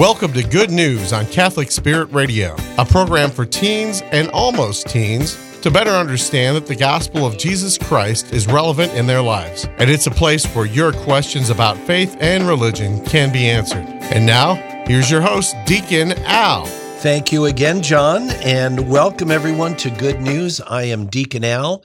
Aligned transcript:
Welcome 0.00 0.32
to 0.32 0.42
Good 0.42 0.70
News 0.70 1.12
on 1.12 1.26
Catholic 1.26 1.70
Spirit 1.70 2.10
Radio, 2.10 2.56
a 2.78 2.86
program 2.86 3.30
for 3.30 3.44
teens 3.44 4.00
and 4.12 4.30
almost 4.30 4.88
teens 4.88 5.36
to 5.60 5.70
better 5.70 5.90
understand 5.90 6.56
that 6.56 6.64
the 6.64 6.74
gospel 6.74 7.26
of 7.26 7.36
Jesus 7.36 7.76
Christ 7.76 8.32
is 8.32 8.46
relevant 8.46 8.94
in 8.94 9.06
their 9.06 9.20
lives. 9.20 9.68
And 9.76 9.90
it's 9.90 10.06
a 10.06 10.10
place 10.10 10.46
where 10.54 10.64
your 10.64 10.92
questions 10.92 11.50
about 11.50 11.76
faith 11.76 12.16
and 12.18 12.48
religion 12.48 13.04
can 13.04 13.30
be 13.30 13.46
answered. 13.46 13.86
And 13.86 14.24
now, 14.24 14.54
here's 14.86 15.10
your 15.10 15.20
host, 15.20 15.54
Deacon 15.66 16.12
Al. 16.24 16.64
Thank 16.64 17.30
you 17.30 17.44
again, 17.44 17.82
John, 17.82 18.30
and 18.42 18.90
welcome 18.90 19.30
everyone 19.30 19.76
to 19.76 19.90
Good 19.90 20.22
News. 20.22 20.62
I 20.62 20.84
am 20.84 21.08
Deacon 21.08 21.44
Al 21.44 21.84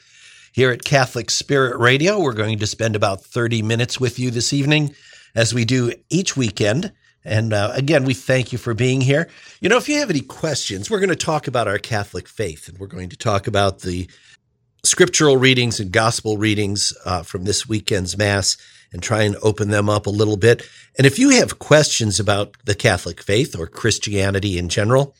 here 0.54 0.71
at 0.71 0.86
Catholic 0.86 1.29
Spirit 1.29 1.77
Radio. 1.79 2.21
We're 2.21 2.32
going 2.32 2.59
to 2.59 2.66
spend 2.66 2.95
about 2.95 3.25
30 3.25 3.61
minutes 3.61 4.00
with 4.00 4.18
you 4.20 4.32
this 4.32 4.54
evening, 4.54 4.95
as 5.36 5.54
we 5.54 5.66
do 5.66 5.91
each 6.09 6.38
weekend. 6.38 6.93
And 7.26 7.54
uh, 7.54 7.71
again, 7.73 8.05
we 8.05 8.14
thank 8.14 8.52
you 8.52 8.58
for 8.58 8.73
being 8.73 9.02
here. 9.02 9.28
You 9.60 9.68
know, 9.68 9.78
if 9.78 9.89
you 9.89 9.98
have 9.98 10.12
any 10.12 10.22
questions, 10.22 10.90
we're 10.90 10.99
going 10.99 11.09
to 11.09 11.16
talk 11.16 11.48
about 11.48 11.68
our 11.68 11.80
Catholic 11.80 12.27
faith 12.27 12.70
and 12.70 12.77
we're 12.77 12.88
going 12.88 13.09
to 13.09 13.18
talk 13.18 13.48
about 13.48 13.80
the 13.80 14.08
scriptural 14.84 15.38
readings 15.38 15.80
and 15.80 15.91
gospel 15.91 16.38
readings 16.38 16.94
uh, 17.05 17.23
from 17.23 17.44
this 17.44 17.68
weekend's 17.68 18.16
Mass 18.16 18.58
and 18.94 19.02
try 19.02 19.23
and 19.23 19.35
open 19.41 19.70
them 19.70 19.90
up 19.90 20.05
a 20.05 20.12
little 20.12 20.38
bit. 20.38 20.62
And 20.98 21.08
if 21.08 21.18
you 21.18 21.32
have 21.32 21.59
questions 21.59 22.20
about 22.20 22.55
the 22.66 22.76
Catholic 22.76 23.22
faith 23.22 23.57
or 23.57 23.68
Christianity 23.68 24.57
in 24.57 24.70
general, 24.70 25.16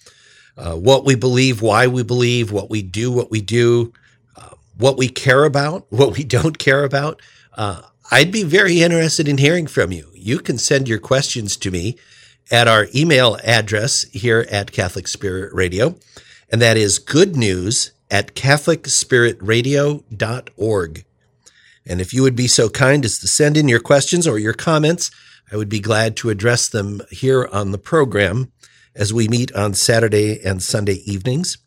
uh, 0.58 0.76
what 0.76 1.06
we 1.06 1.16
believe, 1.16 1.62
why 1.62 1.88
we 1.88 2.04
believe, 2.04 2.52
what 2.52 2.70
we 2.70 2.82
do, 2.82 3.12
what 3.12 3.32
we 3.32 3.42
do, 3.42 3.92
uh, 4.38 4.52
what 4.78 4.98
we 4.98 5.10
care 5.10 5.44
about, 5.44 5.88
what 5.90 6.16
we 6.16 6.24
don't 6.24 6.58
care 6.58 6.84
about, 6.84 7.22
uh, 7.58 7.82
I'd 8.12 8.32
be 8.32 8.44
very 8.44 8.84
interested 8.84 9.28
in 9.28 9.40
hearing 9.40 9.66
from 9.66 9.92
you. 9.92 10.12
You 10.14 10.38
can 10.40 10.60
send 10.60 10.88
your 10.88 11.00
questions 11.00 11.58
to 11.58 11.72
me 11.72 11.98
at 12.52 12.68
our 12.68 12.86
email 12.94 13.40
address 13.44 14.04
here 14.12 14.46
at 14.52 14.72
Catholic 14.72 15.08
Spirit 15.08 15.52
Radio, 15.54 15.96
and 16.52 16.62
that 16.62 16.78
is 16.78 17.00
good 17.00 17.36
news 17.36 17.94
at 18.12 18.36
catholicspiritradio.org. 18.36 21.06
And 21.88 22.02
if 22.02 22.14
you 22.14 22.22
would 22.22 22.36
be 22.36 22.48
so 22.48 22.70
kind 22.70 23.04
as 23.06 23.18
to 23.20 23.28
send 23.28 23.58
in 23.58 23.68
your 23.68 23.80
questions 23.80 24.28
or 24.28 24.38
your 24.38 24.54
comments, 24.54 25.10
I 25.52 25.58
would 25.58 25.70
be 25.70 25.80
glad 25.80 26.16
to 26.18 26.30
address 26.30 26.70
them 26.70 27.02
here 27.10 27.50
on 27.52 27.72
the 27.72 27.80
program 27.80 28.52
as 28.96 29.12
we 29.14 29.28
meet 29.28 29.52
on 29.54 29.74
Saturday 29.74 30.40
and 30.44 30.62
Sunday 30.62 31.02
evenings. 31.06 31.58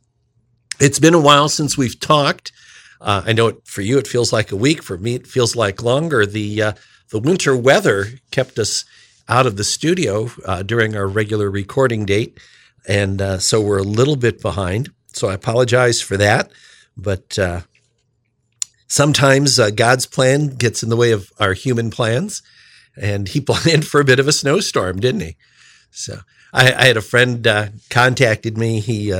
It's 0.80 1.00
been 1.00 1.14
a 1.14 1.20
while 1.20 1.48
since 1.48 1.76
we've 1.76 1.98
talked. 1.98 2.52
Uh, 3.00 3.22
I 3.26 3.32
know 3.32 3.60
for 3.64 3.82
you 3.82 3.98
it 3.98 4.06
feels 4.06 4.32
like 4.32 4.50
a 4.50 4.56
week. 4.56 4.82
For 4.82 4.98
me, 4.98 5.14
it 5.14 5.26
feels 5.26 5.54
like 5.54 5.82
longer. 5.82 6.26
The 6.26 6.62
uh, 6.62 6.72
the 7.10 7.20
winter 7.20 7.56
weather 7.56 8.06
kept 8.30 8.58
us 8.58 8.84
out 9.28 9.46
of 9.46 9.56
the 9.56 9.64
studio 9.64 10.30
uh, 10.44 10.62
during 10.62 10.96
our 10.96 11.06
regular 11.06 11.50
recording 11.50 12.04
date, 12.04 12.38
and 12.86 13.20
uh, 13.22 13.38
so 13.38 13.60
we're 13.60 13.78
a 13.78 13.82
little 13.82 14.16
bit 14.16 14.42
behind. 14.42 14.90
So 15.12 15.28
I 15.28 15.34
apologize 15.34 16.00
for 16.00 16.16
that, 16.16 16.50
but 16.96 17.38
uh, 17.38 17.62
sometimes 18.88 19.58
uh, 19.58 19.70
God's 19.70 20.06
plan 20.06 20.48
gets 20.48 20.82
in 20.82 20.88
the 20.88 20.96
way 20.96 21.12
of 21.12 21.30
our 21.38 21.52
human 21.52 21.90
plans, 21.90 22.42
and 22.96 23.28
He 23.28 23.40
planned 23.40 23.86
for 23.86 24.00
a 24.00 24.04
bit 24.04 24.18
of 24.18 24.26
a 24.26 24.32
snowstorm, 24.32 24.98
didn't 24.98 25.20
He? 25.20 25.36
So 25.90 26.20
I, 26.52 26.72
I 26.72 26.84
had 26.86 26.96
a 26.96 27.02
friend 27.02 27.46
contacted 27.90 28.58
me. 28.58 28.80
He 28.80 29.14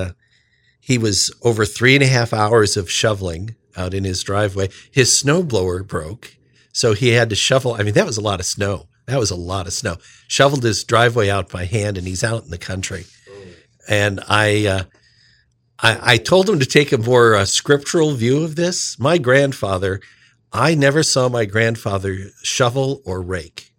he 0.81 0.99
was 0.99 1.31
over 1.43 1.65
three 1.65 1.95
and 1.95 2.03
a 2.03 2.09
half 2.09 2.33
hours 2.33 2.77
of 2.77 2.91
shoveling 2.91 3.55
out 3.79 3.95
in 3.95 4.05
his 4.05 4.23
driveway. 4.23 4.69
His 4.91 5.11
snowblower 5.11 5.87
broke, 5.87 6.37
so 6.73 6.93
he 6.93 7.11
had 7.11 7.31
to 7.31 7.37
shovel. 7.37 7.75
I 7.75 7.83
mean, 7.83 7.95
that 7.95 8.07
was 8.07 8.19
a 8.19 8.23
lot 8.23 8.41
of 8.41 8.47
snow. 8.47 8.89
That 9.07 9.19
was 9.19 9.31
a 9.31 9.37
lot 9.37 9.67
of 9.67 9.73
snow. 9.73 9.97
Shoveled 10.27 10.62
his 10.62 10.84
driveway 10.84 11.31
out 11.31 11.48
by 11.51 11.65
hand, 11.65 11.97
and 11.97 12.06
he's 12.06 12.23
out 12.23 12.45
in 12.45 12.51
the 12.51 12.59
country. 12.59 13.06
And 13.89 14.21
I, 14.29 14.67
uh, 14.67 14.83
I, 15.79 16.12
I, 16.12 16.17
told 16.19 16.51
him 16.51 16.59
to 16.59 16.67
take 16.67 16.93
a 16.93 16.99
more 16.99 17.34
uh, 17.34 17.47
scriptural 17.47 18.12
view 18.12 18.45
of 18.45 18.55
this. 18.56 18.99
My 18.99 19.17
grandfather, 19.17 20.03
I 20.53 20.75
never 20.75 21.03
saw 21.03 21.31
my 21.31 21.47
grandfather 21.47 22.19
shovel 22.43 23.00
or 23.06 23.22
rake. 23.22 23.72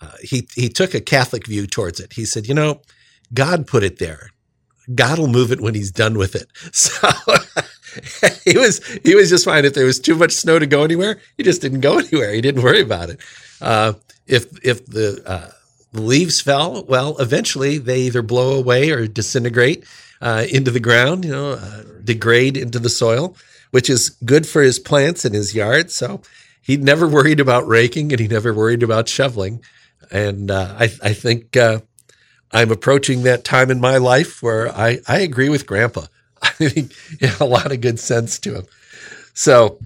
Uh, 0.00 0.12
he 0.22 0.48
he 0.54 0.68
took 0.70 0.94
a 0.94 1.00
Catholic 1.00 1.46
view 1.46 1.66
towards 1.66 2.00
it. 2.00 2.14
He 2.14 2.24
said, 2.24 2.46
"You 2.46 2.54
know, 2.54 2.80
God 3.32 3.66
put 3.66 3.82
it 3.82 3.98
there. 3.98 4.30
God 4.94 5.18
will 5.18 5.28
move 5.28 5.52
it 5.52 5.60
when 5.60 5.74
He's 5.74 5.90
done 5.90 6.16
with 6.16 6.34
it." 6.34 6.48
So 6.72 7.08
he 8.44 8.56
was 8.58 8.84
he 9.04 9.14
was 9.14 9.30
just 9.30 9.44
fine. 9.44 9.64
If 9.64 9.74
there 9.74 9.86
was 9.86 10.00
too 10.00 10.16
much 10.16 10.32
snow 10.32 10.58
to 10.58 10.66
go 10.66 10.82
anywhere, 10.84 11.20
he 11.36 11.42
just 11.42 11.62
didn't 11.62 11.80
go 11.80 11.98
anywhere. 12.00 12.32
He 12.32 12.40
didn't 12.40 12.62
worry 12.62 12.80
about 12.80 13.10
it. 13.10 13.20
Uh, 13.60 13.94
if 14.26 14.46
if 14.64 14.86
the 14.86 15.22
uh, 15.26 15.50
leaves 15.92 16.40
fell, 16.40 16.84
well, 16.84 17.16
eventually 17.18 17.78
they 17.78 18.00
either 18.02 18.22
blow 18.22 18.58
away 18.58 18.90
or 18.90 19.06
disintegrate 19.06 19.84
uh, 20.20 20.46
into 20.50 20.70
the 20.70 20.80
ground. 20.80 21.24
You 21.24 21.32
know, 21.32 21.52
uh, 21.52 21.82
degrade 22.02 22.56
into 22.56 22.78
the 22.78 22.88
soil, 22.88 23.36
which 23.70 23.88
is 23.90 24.10
good 24.24 24.46
for 24.46 24.62
his 24.62 24.78
plants 24.78 25.24
in 25.24 25.32
his 25.32 25.54
yard. 25.54 25.90
So 25.90 26.22
he 26.60 26.76
never 26.76 27.08
worried 27.08 27.40
about 27.40 27.66
raking, 27.66 28.12
and 28.12 28.20
he 28.20 28.28
never 28.28 28.52
worried 28.54 28.82
about 28.82 29.08
shoveling. 29.08 29.62
And 30.10 30.50
uh, 30.50 30.76
I 30.78 30.84
I 31.02 31.12
think. 31.12 31.56
Uh, 31.56 31.80
I'm 32.52 32.70
approaching 32.70 33.24
that 33.24 33.42
time 33.44 33.68
in 33.68 33.80
my 33.80 33.96
life 33.96 34.40
where 34.40 34.70
I, 34.70 35.00
I 35.08 35.18
agree 35.20 35.48
with 35.48 35.66
Grandpa. 35.66 36.06
I 36.42 36.50
think 36.50 36.92
he 37.18 37.26
had 37.26 37.40
a 37.40 37.44
lot 37.44 37.72
of 37.72 37.80
good 37.80 37.98
sense 37.98 38.38
to 38.40 38.56
him. 38.56 38.64
So 39.34 39.78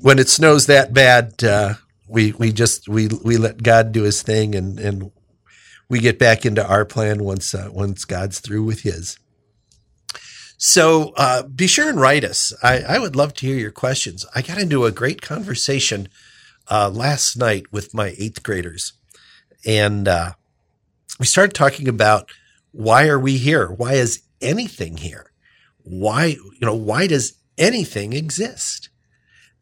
when 0.00 0.18
it 0.18 0.28
snows 0.28 0.66
that 0.66 0.92
bad, 0.92 1.42
uh, 1.42 1.74
we 2.08 2.32
we 2.32 2.52
just 2.52 2.88
we 2.88 3.08
we 3.24 3.36
let 3.36 3.62
God 3.62 3.92
do 3.92 4.02
His 4.02 4.22
thing, 4.22 4.54
and 4.54 4.78
and 4.78 5.10
we 5.88 5.98
get 6.00 6.18
back 6.18 6.44
into 6.44 6.66
our 6.66 6.84
plan 6.84 7.24
once 7.24 7.54
uh, 7.54 7.68
once 7.72 8.04
God's 8.04 8.40
through 8.40 8.64
with 8.64 8.82
His. 8.82 9.18
So 10.56 11.12
uh, 11.16 11.42
be 11.42 11.66
sure 11.66 11.88
and 11.88 12.00
write 12.00 12.24
us. 12.24 12.52
I, 12.62 12.80
I 12.80 12.98
would 12.98 13.16
love 13.16 13.34
to 13.34 13.46
hear 13.46 13.56
your 13.56 13.72
questions. 13.72 14.24
I 14.34 14.40
got 14.40 14.58
into 14.58 14.84
a 14.84 14.92
great 14.92 15.20
conversation 15.20 16.08
uh, 16.70 16.88
last 16.88 17.36
night 17.36 17.64
with 17.72 17.92
my 17.92 18.14
eighth 18.18 18.42
graders, 18.42 18.92
and 19.66 20.06
uh, 20.06 20.32
we 21.18 21.26
started 21.26 21.54
talking 21.54 21.88
about 21.88 22.30
why 22.70 23.08
are 23.08 23.18
we 23.18 23.38
here? 23.38 23.68
Why 23.68 23.94
is 23.94 24.22
anything 24.40 24.98
here? 24.98 25.32
Why, 25.84 26.26
you 26.26 26.60
know, 26.60 26.74
why 26.74 27.06
does 27.06 27.34
anything 27.56 28.12
exist? 28.12 28.88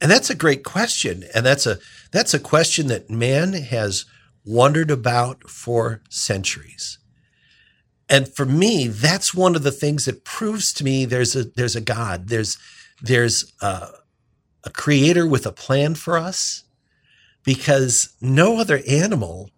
And 0.01 0.11
that's 0.11 0.31
a 0.31 0.35
great 0.35 0.65
question. 0.65 1.25
And 1.35 1.45
that's 1.45 1.67
a, 1.67 1.79
that's 2.11 2.35
a 2.35 2.41
question 2.41 2.87
that 2.89 3.11
man 3.11 3.53
has 3.53 4.05
wondered 4.45 4.91
about 4.91 5.49
for 5.49 6.03
centuries. 6.09 6.99
And 8.09 8.29
for 8.29 8.45
me, 8.45 8.89
that's 8.89 9.35
one 9.35 9.55
of 9.55 9.63
the 9.63 9.71
things 9.71 10.05
that 10.07 10.25
proves 10.25 10.73
to 10.75 10.85
me 10.85 11.05
there's 11.05 11.37
a, 11.37 11.45
there's 11.45 11.77
a 11.77 11.81
God, 11.81 12.29
there's, 12.29 12.59
there's 13.01 13.53
a, 13.61 13.89
a 14.65 14.71
creator 14.71 15.27
with 15.27 15.47
a 15.47 15.53
plan 15.53 15.95
for 15.95 16.19
us 16.19 16.65
because 17.45 18.15
no 18.21 18.59
other 18.59 18.81
animal 18.89 19.51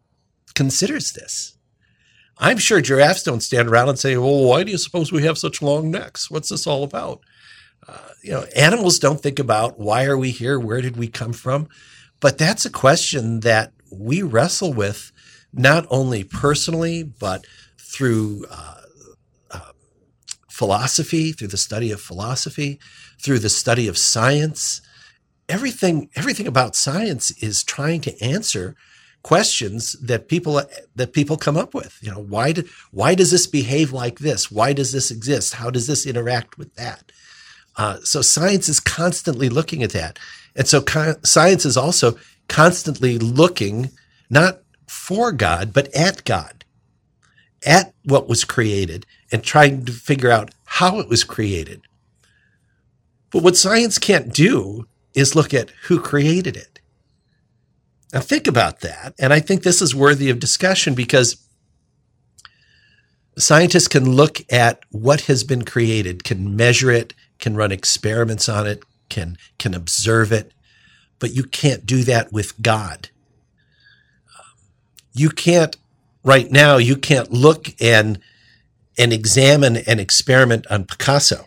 considers 0.55 1.13
this. 1.13 1.57
I'm 2.39 2.59
sure 2.59 2.81
giraffes 2.81 3.23
don't 3.23 3.43
stand 3.43 3.69
around 3.69 3.89
and 3.89 3.99
say, 3.99 4.17
well, 4.17 4.45
why 4.45 4.65
do 4.65 4.71
you 4.71 4.79
suppose 4.79 5.13
we 5.13 5.23
have 5.25 5.39
such 5.39 5.63
long 5.63 5.91
necks? 5.91 6.31
What's 6.31 6.49
this 6.49 6.67
all 6.67 6.83
about? 6.83 7.21
Uh, 7.87 7.99
you 8.23 8.33
know, 8.33 8.45
animals 8.57 8.99
don't 8.99 9.21
think 9.21 9.39
about 9.39 9.79
why 9.79 10.05
are 10.07 10.17
we 10.17 10.31
here? 10.31 10.59
Where 10.59 10.81
did 10.81 10.97
we 10.97 11.09
come 11.09 11.33
from? 11.33 11.69
But 12.21 12.39
that's 12.39 12.65
a 12.65 12.71
question 12.71 13.41
that 13.41 13.73
we 13.91 14.23
wrestle 14.23 14.73
with 14.73 15.13
not 15.53 15.87
only 15.91 16.25
personally, 16.25 17.03
but 17.03 17.47
through 17.79 18.45
uh, 18.51 18.81
uh, 19.51 19.73
philosophy, 20.51 21.33
through 21.33 21.49
the 21.49 21.57
study 21.57 21.93
of 21.93 22.01
philosophy, 22.01 22.81
through 23.23 23.39
the 23.39 23.51
study 23.51 23.87
of 23.87 23.97
science. 23.97 24.81
Everything, 25.49 26.09
everything 26.17 26.47
about 26.47 26.75
science 26.75 27.31
is 27.43 27.63
trying 27.63 28.01
to 28.01 28.21
answer 28.23 28.75
questions 29.25 29.97
that 30.03 30.29
people 30.29 30.61
that 30.95 31.13
people 31.13 31.37
come 31.37 31.57
up 31.57 31.75
with. 31.75 31.99
You 32.01 32.13
know, 32.13 32.21
why 32.21 32.53
do, 32.53 32.63
why 32.93 33.17
does 33.17 33.33
this 33.33 33.49
behave 33.49 33.91
like 33.93 34.21
this? 34.21 34.53
Why 34.53 34.73
does 34.73 34.93
this 34.93 35.11
exist? 35.11 35.55
How 35.55 35.71
does 35.71 35.89
this 35.89 36.07
interact 36.07 36.57
with 36.59 36.73
that? 36.77 37.11
Uh, 37.77 37.99
so 38.05 38.23
science 38.23 38.69
is 38.69 38.79
constantly 38.79 39.49
looking 39.49 39.83
at 39.83 39.91
that, 39.91 40.21
and 40.55 40.69
so 40.69 40.85
science 41.25 41.65
is 41.65 41.77
also 41.77 42.17
constantly 42.49 43.19
looking 43.19 43.91
not 44.31 44.61
for 44.87 45.33
God 45.33 45.73
but 45.73 45.93
at 45.97 46.23
God, 46.25 46.65
at 47.67 47.93
what 48.05 48.29
was 48.29 48.45
created, 48.45 49.07
and 49.33 49.43
trying 49.43 49.85
to 49.87 49.93
figure 49.93 50.31
out 50.31 50.53
how 50.67 51.01
it 51.01 51.09
was 51.09 51.25
created. 51.25 51.81
But 53.33 53.43
what 53.43 53.57
science 53.57 53.99
can't 53.99 54.33
do 54.33 54.87
is 55.15 55.35
look 55.35 55.55
at 55.55 55.71
who 55.85 55.99
created 55.99 56.57
it. 56.57 56.74
Now, 58.15 58.21
think 58.21 58.47
about 58.47 58.81
that. 58.81 59.15
And 59.19 59.33
I 59.33 59.41
think 59.41 59.65
this 59.65 59.83
is 59.83 59.93
worthy 59.93 60.31
of 60.31 60.39
discussion 60.39 60.95
because 60.95 61.37
scientists 63.37 63.89
can 63.89 64.13
look 64.13 64.41
at 64.53 64.79
what 64.91 65.23
has 65.23 65.43
been 65.43 65.65
created, 65.65 66.23
can 66.23 66.55
measure 66.55 66.93
it, 66.93 67.13
can 67.41 67.57
run 67.57 67.73
experiments 67.73 68.49
on 68.49 68.69
it, 68.69 68.85
can, 69.09 69.37
can 69.59 69.75
observe 69.75 70.31
it, 70.31 70.53
but 71.19 71.35
you 71.35 71.43
can't 71.43 71.85
do 71.85 72.05
that 72.05 72.33
with 72.33 72.63
God. 72.63 73.09
Um, 74.39 74.55
you 75.13 75.29
can't 75.31 75.77
right 76.23 76.51
now 76.51 76.79
you 76.79 76.97
can't 76.97 77.33
look 77.33 77.69
and 77.81 78.19
and 78.97 79.13
examine 79.13 79.77
and 79.77 80.01
experiment 80.01 80.67
on 80.71 80.85
Picasso, 80.85 81.47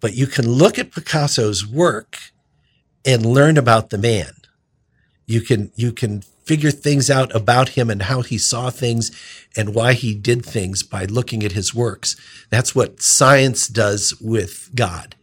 but 0.00 0.14
you 0.14 0.26
can 0.26 0.48
look 0.48 0.78
at 0.78 0.92
Picasso's 0.92 1.66
work 1.66 2.18
and 3.04 3.24
learn 3.24 3.56
about 3.56 3.90
the 3.90 3.98
man. 3.98 4.37
You 5.28 5.42
can 5.42 5.70
you 5.76 5.92
can 5.92 6.22
figure 6.44 6.70
things 6.70 7.10
out 7.10 7.32
about 7.36 7.70
him 7.70 7.90
and 7.90 8.04
how 8.04 8.22
he 8.22 8.38
saw 8.38 8.70
things 8.70 9.12
and 9.54 9.74
why 9.74 9.92
he 9.92 10.14
did 10.14 10.44
things 10.44 10.82
by 10.82 11.04
looking 11.04 11.44
at 11.44 11.52
his 11.52 11.74
works. 11.74 12.16
That's 12.48 12.74
what 12.74 13.02
science 13.02 13.68
does 13.68 14.18
with 14.22 14.70
God. 14.74 15.14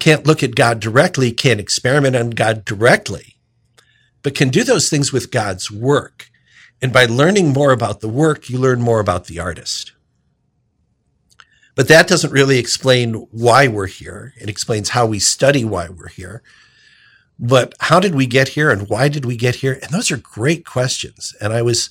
Can't 0.00 0.26
look 0.26 0.42
at 0.42 0.56
God 0.56 0.80
directly, 0.80 1.30
can't 1.30 1.60
experiment 1.60 2.16
on 2.16 2.30
God 2.30 2.64
directly, 2.64 3.36
but 4.24 4.34
can 4.34 4.48
do 4.48 4.64
those 4.64 4.90
things 4.90 5.12
with 5.12 5.30
God's 5.30 5.70
work. 5.70 6.28
And 6.82 6.92
by 6.92 7.06
learning 7.06 7.52
more 7.52 7.70
about 7.70 8.00
the 8.00 8.08
work, 8.08 8.50
you 8.50 8.58
learn 8.58 8.82
more 8.82 8.98
about 8.98 9.26
the 9.26 9.38
artist. 9.38 9.92
But 11.76 11.86
that 11.86 12.08
doesn't 12.08 12.32
really 12.32 12.58
explain 12.58 13.28
why 13.30 13.68
we're 13.68 13.86
here. 13.86 14.34
It 14.40 14.48
explains 14.48 14.88
how 14.90 15.06
we 15.06 15.20
study 15.20 15.64
why 15.64 15.88
we're 15.88 16.08
here. 16.08 16.42
But 17.38 17.74
how 17.80 18.00
did 18.00 18.14
we 18.14 18.26
get 18.26 18.48
here 18.48 18.70
and 18.70 18.88
why 18.88 19.08
did 19.08 19.24
we 19.24 19.36
get 19.36 19.56
here? 19.56 19.78
And 19.82 19.90
those 19.90 20.10
are 20.10 20.16
great 20.16 20.64
questions. 20.64 21.34
And 21.40 21.52
I 21.52 21.62
was, 21.62 21.90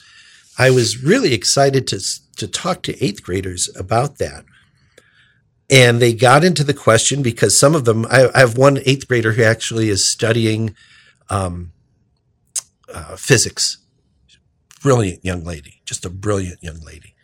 I 0.58 0.72
was 0.72 1.04
really 1.04 1.34
excited 1.34 1.88
to, 1.88 2.00
to 2.38 2.48
talk 2.48 2.82
to 2.84 3.04
eighth 3.04 3.22
graders 3.24 3.70
about 3.76 4.18
that. 4.18 4.46
And 5.70 6.00
they 6.00 6.14
got 6.14 6.44
into 6.44 6.64
the 6.64 6.74
question 6.74 7.22
because 7.22 7.60
some 7.60 7.76
of 7.76 7.86
them, 7.86 8.06
I, 8.10 8.30
I 8.34 8.40
have 8.40 8.58
one 8.58 8.80
eighth 8.86 9.08
grader 9.08 9.34
who 9.34 9.44
actually 9.44 9.90
is 9.90 10.08
studying 10.08 10.76
um, 11.30 11.72
uh, 12.94 13.16
physics. 13.16 13.80
Brilliant 14.82 15.26
young 15.26 15.44
lady, 15.44 15.82
just 15.86 16.06
a 16.06 16.10
brilliant 16.10 16.62
young 16.62 16.80
lady. 16.82 17.16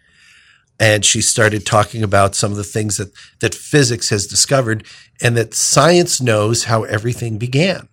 And 0.79 1.05
she 1.05 1.21
started 1.21 1.63
talking 1.63 2.01
about 2.01 2.33
some 2.33 2.49
of 2.49 2.57
the 2.57 2.63
things 2.63 2.97
that, 2.97 3.11
that 3.39 3.53
physics 3.53 4.09
has 4.09 4.25
discovered 4.25 4.83
and 5.21 5.37
that 5.37 5.53
science 5.53 6.19
knows 6.19 6.63
how 6.63 6.83
everything 6.83 7.37
began. 7.37 7.87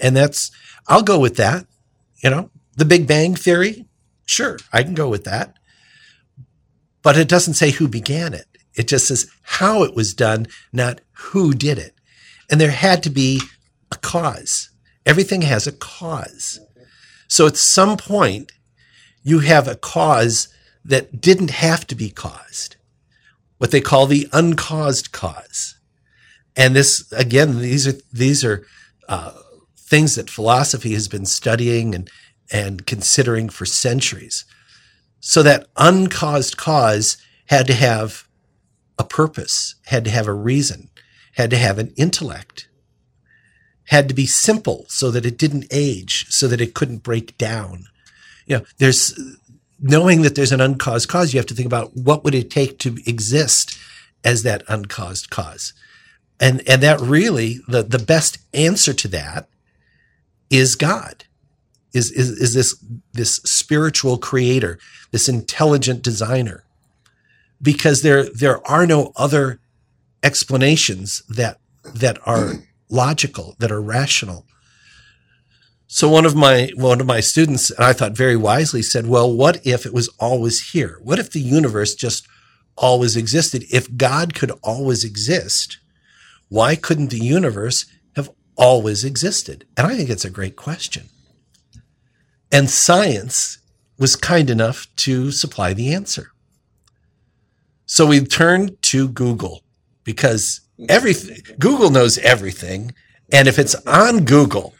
And 0.00 0.16
that's, 0.16 0.50
I'll 0.86 1.02
go 1.02 1.18
with 1.18 1.36
that. 1.36 1.66
You 2.22 2.30
know, 2.30 2.50
the 2.76 2.84
Big 2.84 3.06
Bang 3.06 3.34
Theory, 3.34 3.86
sure, 4.24 4.58
I 4.72 4.82
can 4.82 4.94
go 4.94 5.08
with 5.08 5.24
that. 5.24 5.58
But 7.02 7.16
it 7.16 7.28
doesn't 7.28 7.54
say 7.54 7.70
who 7.70 7.88
began 7.88 8.34
it. 8.34 8.46
It 8.74 8.88
just 8.88 9.08
says 9.08 9.30
how 9.42 9.82
it 9.82 9.94
was 9.94 10.14
done, 10.14 10.46
not 10.72 11.00
who 11.12 11.52
did 11.52 11.78
it. 11.78 11.94
And 12.50 12.60
there 12.60 12.70
had 12.70 13.02
to 13.02 13.10
be 13.10 13.40
a 13.90 13.96
cause. 13.96 14.70
Everything 15.04 15.42
has 15.42 15.66
a 15.66 15.72
cause. 15.72 16.60
So 17.28 17.46
at 17.46 17.56
some 17.56 17.96
point, 17.96 18.52
you 19.22 19.40
have 19.40 19.68
a 19.68 19.74
cause 19.76 20.48
that 20.84 21.20
didn't 21.20 21.50
have 21.50 21.86
to 21.88 21.94
be 21.94 22.10
caused, 22.10 22.76
what 23.58 23.70
they 23.70 23.80
call 23.80 24.06
the 24.06 24.28
uncaused 24.32 25.12
cause. 25.12 25.76
And 26.56 26.74
this, 26.74 27.10
again, 27.12 27.58
these 27.58 27.86
are, 27.86 27.94
these 28.12 28.44
are, 28.44 28.66
uh, 29.08 29.32
things 29.88 30.14
that 30.16 30.30
philosophy 30.30 30.92
has 30.92 31.08
been 31.08 31.24
studying 31.24 31.94
and, 31.94 32.10
and 32.52 32.86
considering 32.86 33.48
for 33.48 33.64
centuries. 33.64 34.44
So 35.20 35.42
that 35.42 35.66
uncaused 35.76 36.56
cause 36.56 37.16
had 37.46 37.66
to 37.66 37.74
have 37.74 38.28
a 38.98 39.04
purpose, 39.04 39.76
had 39.86 40.04
to 40.04 40.10
have 40.10 40.26
a 40.26 40.32
reason, 40.32 40.90
had 41.34 41.50
to 41.50 41.56
have 41.56 41.78
an 41.78 41.92
intellect, 41.96 42.68
had 43.86 44.08
to 44.08 44.14
be 44.14 44.26
simple 44.26 44.84
so 44.88 45.10
that 45.10 45.24
it 45.24 45.38
didn't 45.38 45.66
age, 45.70 46.26
so 46.28 46.46
that 46.48 46.60
it 46.60 46.74
couldn't 46.74 47.02
break 47.02 47.38
down. 47.38 47.84
You 48.46 48.58
know, 48.58 48.64
there's 48.76 49.18
knowing 49.80 50.22
that 50.22 50.34
there's 50.34 50.52
an 50.52 50.60
uncaused 50.60 51.08
cause, 51.08 51.32
you 51.32 51.38
have 51.38 51.46
to 51.46 51.54
think 51.54 51.66
about 51.66 51.96
what 51.96 52.24
would 52.24 52.34
it 52.34 52.50
take 52.50 52.78
to 52.80 52.98
exist 53.06 53.78
as 54.24 54.42
that 54.42 54.64
uncaused 54.68 55.30
cause. 55.30 55.72
And, 56.40 56.62
and 56.68 56.82
that 56.82 57.00
really, 57.00 57.60
the, 57.68 57.82
the 57.82 57.98
best 57.98 58.38
answer 58.52 58.92
to 58.92 59.08
that 59.08 59.48
is 60.50 60.74
God, 60.74 61.24
is, 61.92 62.10
is, 62.12 62.30
is 62.30 62.54
this, 62.54 62.84
this 63.12 63.36
spiritual 63.36 64.18
creator, 64.18 64.78
this 65.10 65.28
intelligent 65.28 66.02
designer, 66.02 66.64
because 67.60 68.02
there, 68.02 68.28
there 68.30 68.66
are 68.70 68.86
no 68.86 69.12
other 69.16 69.60
explanations 70.22 71.22
that, 71.28 71.58
that 71.94 72.18
are 72.26 72.54
logical, 72.88 73.56
that 73.58 73.72
are 73.72 73.80
rational. 73.80 74.44
So 75.86 76.08
one 76.08 76.26
of 76.26 76.36
my, 76.36 76.70
one 76.74 77.00
of 77.00 77.06
my 77.06 77.20
students, 77.20 77.70
and 77.70 77.84
I 77.84 77.94
thought 77.94 78.16
very 78.16 78.36
wisely 78.36 78.82
said, 78.82 79.06
well, 79.06 79.32
what 79.32 79.66
if 79.66 79.86
it 79.86 79.94
was 79.94 80.08
always 80.20 80.72
here? 80.72 80.98
What 81.02 81.18
if 81.18 81.30
the 81.30 81.40
universe 81.40 81.94
just 81.94 82.28
always 82.76 83.16
existed? 83.16 83.64
If 83.72 83.96
God 83.96 84.34
could 84.34 84.52
always 84.62 85.02
exist, 85.02 85.78
why 86.48 86.76
couldn't 86.76 87.10
the 87.10 87.18
universe 87.18 87.86
always 88.58 89.04
existed? 89.04 89.66
And 89.76 89.86
I 89.86 89.96
think 89.96 90.10
it's 90.10 90.24
a 90.24 90.30
great 90.30 90.56
question. 90.56 91.08
And 92.52 92.68
science 92.68 93.58
was 93.98 94.16
kind 94.16 94.50
enough 94.50 94.86
to 94.96 95.30
supply 95.30 95.72
the 95.72 95.94
answer. 95.94 96.32
So 97.86 98.06
we 98.06 98.20
turned 98.20 98.80
to 98.82 99.08
Google 99.08 99.62
because 100.04 100.60
everything, 100.88 101.38
Google 101.58 101.90
knows 101.90 102.18
everything. 102.18 102.92
And 103.32 103.48
if 103.48 103.58
it's 103.58 103.74
on 103.86 104.24
Google, 104.24 104.74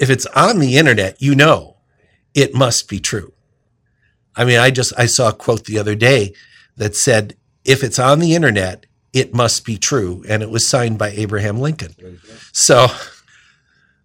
if 0.00 0.10
it's 0.10 0.26
on 0.26 0.58
the 0.58 0.76
internet, 0.76 1.20
you 1.20 1.34
know 1.34 1.78
it 2.34 2.54
must 2.54 2.88
be 2.88 3.00
true. 3.00 3.32
I 4.36 4.44
mean, 4.44 4.58
I 4.58 4.70
just, 4.70 4.92
I 4.96 5.06
saw 5.06 5.30
a 5.30 5.32
quote 5.32 5.64
the 5.64 5.78
other 5.78 5.96
day 5.96 6.32
that 6.76 6.94
said, 6.94 7.36
if 7.64 7.82
it's 7.82 7.98
on 7.98 8.20
the 8.20 8.34
internet, 8.34 8.86
it 9.12 9.34
must 9.34 9.64
be 9.64 9.76
true. 9.76 10.24
And 10.28 10.42
it 10.42 10.50
was 10.50 10.66
signed 10.66 10.98
by 10.98 11.10
Abraham 11.10 11.58
Lincoln. 11.58 11.94
So, 12.52 12.88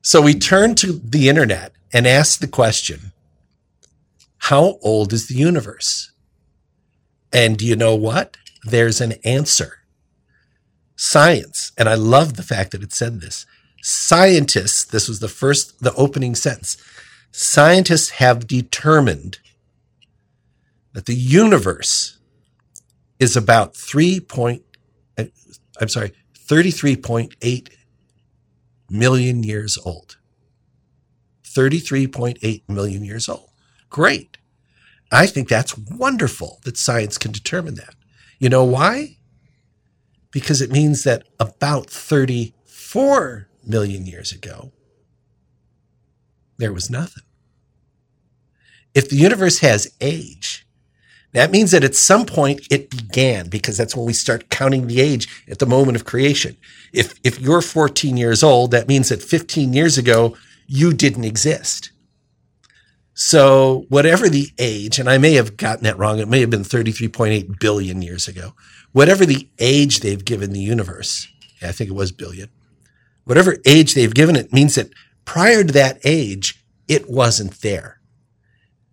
so 0.01 0.21
we 0.21 0.33
turned 0.33 0.77
to 0.79 0.93
the 0.93 1.29
internet 1.29 1.73
and 1.91 2.07
asked 2.07 2.41
the 2.41 2.47
question, 2.47 3.11
how 4.37 4.77
old 4.81 5.13
is 5.13 5.27
the 5.27 5.35
universe? 5.35 6.11
And 7.31 7.61
you 7.61 7.75
know 7.75 7.95
what? 7.95 8.37
There's 8.63 9.01
an 9.01 9.13
answer. 9.23 9.79
Science, 10.95 11.71
and 11.77 11.89
I 11.89 11.95
love 11.95 12.35
the 12.35 12.43
fact 12.43 12.71
that 12.71 12.83
it 12.83 12.93
said 12.93 13.19
this. 13.19 13.45
Scientists, 13.81 14.85
this 14.85 15.07
was 15.07 15.19
the 15.19 15.27
first, 15.27 15.81
the 15.81 15.93
opening 15.95 16.35
sentence. 16.35 16.77
Scientists 17.31 18.11
have 18.11 18.47
determined 18.47 19.39
that 20.93 21.05
the 21.05 21.15
universe 21.15 22.19
is 23.19 23.35
about 23.35 23.75
3 23.75 24.19
Uh, 25.17 25.25
I'm 25.79 25.89
sorry, 25.89 26.13
33.8 26.37 27.69
million 28.89 29.43
years 29.43 29.77
old. 29.85 30.17
33.8 31.43 32.63
million 32.67 33.03
years 33.03 33.29
old. 33.29 33.49
Great. 33.89 34.37
I 35.11 35.27
think 35.27 35.47
that's 35.47 35.77
wonderful 35.77 36.59
that 36.63 36.77
science 36.77 37.17
can 37.17 37.31
determine 37.31 37.75
that. 37.75 37.95
You 38.39 38.49
know 38.49 38.63
why? 38.63 39.17
Because 40.31 40.61
it 40.61 40.71
means 40.71 41.03
that 41.03 41.27
about 41.39 41.89
34 41.89 43.47
million 43.63 44.07
years 44.07 44.31
ago, 44.31 44.71
there 46.57 46.73
was 46.73 46.89
nothing. 46.89 47.23
If 48.95 49.09
the 49.09 49.15
universe 49.15 49.59
has 49.59 49.93
age, 50.01 50.62
that 51.33 51.51
means 51.51 51.71
that 51.71 51.83
at 51.83 51.95
some 51.95 52.25
point 52.25 52.61
it 52.71 52.89
began 52.89 53.49
because 53.49 53.75
that's 53.75 53.95
when 53.95 54.05
we 54.05 54.13
start 54.13 54.49
counting 54.49 54.87
the 54.87 55.01
age 55.01 55.43
at 55.49 55.59
the 55.59 55.65
moment 55.65 55.95
of 55.95 56.05
creation. 56.05 56.55
If, 56.93 57.19
if 57.23 57.39
you're 57.39 57.61
14 57.61 58.17
years 58.17 58.43
old, 58.43 58.71
that 58.71 58.87
means 58.87 59.09
that 59.09 59.21
15 59.21 59.73
years 59.73 59.97
ago, 59.97 60.37
you 60.67 60.93
didn't 60.93 61.23
exist. 61.23 61.91
So 63.15 63.85
whatever 63.89 64.29
the 64.29 64.49
age, 64.57 64.99
and 64.99 65.09
I 65.09 65.17
may 65.17 65.33
have 65.33 65.57
gotten 65.57 65.83
that 65.83 65.97
wrong. 65.97 66.19
It 66.19 66.27
may 66.27 66.39
have 66.39 66.49
been 66.49 66.63
33.8 66.63 67.59
billion 67.59 68.01
years 68.01 68.27
ago. 68.27 68.53
Whatever 68.91 69.25
the 69.25 69.49
age 69.59 69.99
they've 69.99 70.23
given 70.23 70.53
the 70.53 70.59
universe, 70.59 71.27
I 71.61 71.71
think 71.71 71.89
it 71.89 71.95
was 71.95 72.11
billion. 72.11 72.49
Whatever 73.23 73.57
age 73.65 73.93
they've 73.93 74.13
given 74.13 74.35
it 74.35 74.53
means 74.53 74.75
that 74.75 74.91
prior 75.25 75.63
to 75.63 75.73
that 75.73 75.99
age, 76.03 76.63
it 76.87 77.09
wasn't 77.09 77.61
there. 77.61 77.99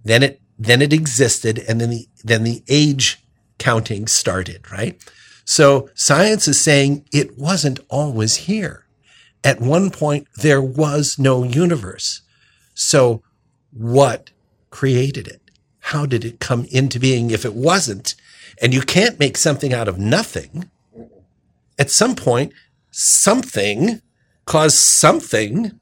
Then 0.04 0.22
it 0.22 0.39
then 0.60 0.82
it 0.82 0.92
existed, 0.92 1.58
and 1.66 1.80
then 1.80 1.88
the 1.88 2.06
then 2.22 2.44
the 2.44 2.62
age 2.68 3.24
counting 3.58 4.06
started, 4.06 4.70
right? 4.70 5.02
So 5.46 5.88
science 5.94 6.46
is 6.46 6.60
saying 6.60 7.06
it 7.12 7.38
wasn't 7.38 7.80
always 7.88 8.36
here. 8.36 8.84
At 9.42 9.60
one 9.60 9.90
point, 9.90 10.28
there 10.36 10.60
was 10.60 11.18
no 11.18 11.44
universe. 11.44 12.20
So 12.74 13.22
what 13.72 14.30
created 14.68 15.26
it? 15.26 15.40
How 15.80 16.04
did 16.04 16.26
it 16.26 16.40
come 16.40 16.66
into 16.70 17.00
being 17.00 17.30
if 17.30 17.46
it 17.46 17.54
wasn't? 17.54 18.14
And 18.60 18.74
you 18.74 18.82
can't 18.82 19.18
make 19.18 19.38
something 19.38 19.72
out 19.72 19.88
of 19.88 19.98
nothing. 19.98 20.70
At 21.78 21.90
some 21.90 22.14
point, 22.14 22.52
something 22.90 24.02
caused 24.44 24.76
something 24.76 25.80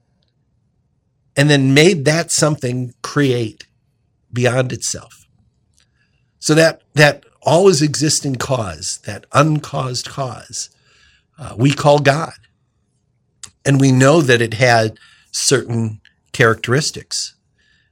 and 1.37 1.51
then 1.51 1.75
made 1.75 2.05
that 2.05 2.31
something 2.31 2.95
create 3.03 3.68
beyond 4.33 4.73
itself. 4.73 5.27
So 6.39 6.55
that, 6.55 6.83
that 6.95 7.25
always 7.43 7.83
existing 7.83 8.37
cause, 8.37 8.99
that 9.05 9.27
uncaused 9.33 10.09
cause, 10.09 10.71
uh, 11.39 11.55
we 11.57 11.73
call 11.73 11.99
God. 11.99 12.33
And 13.65 13.81
we 13.81 13.93
know 13.93 14.21
that 14.21 14.41
it 14.41 14.55
had 14.55 14.99
certain 15.31 16.01
characteristics 16.33 17.35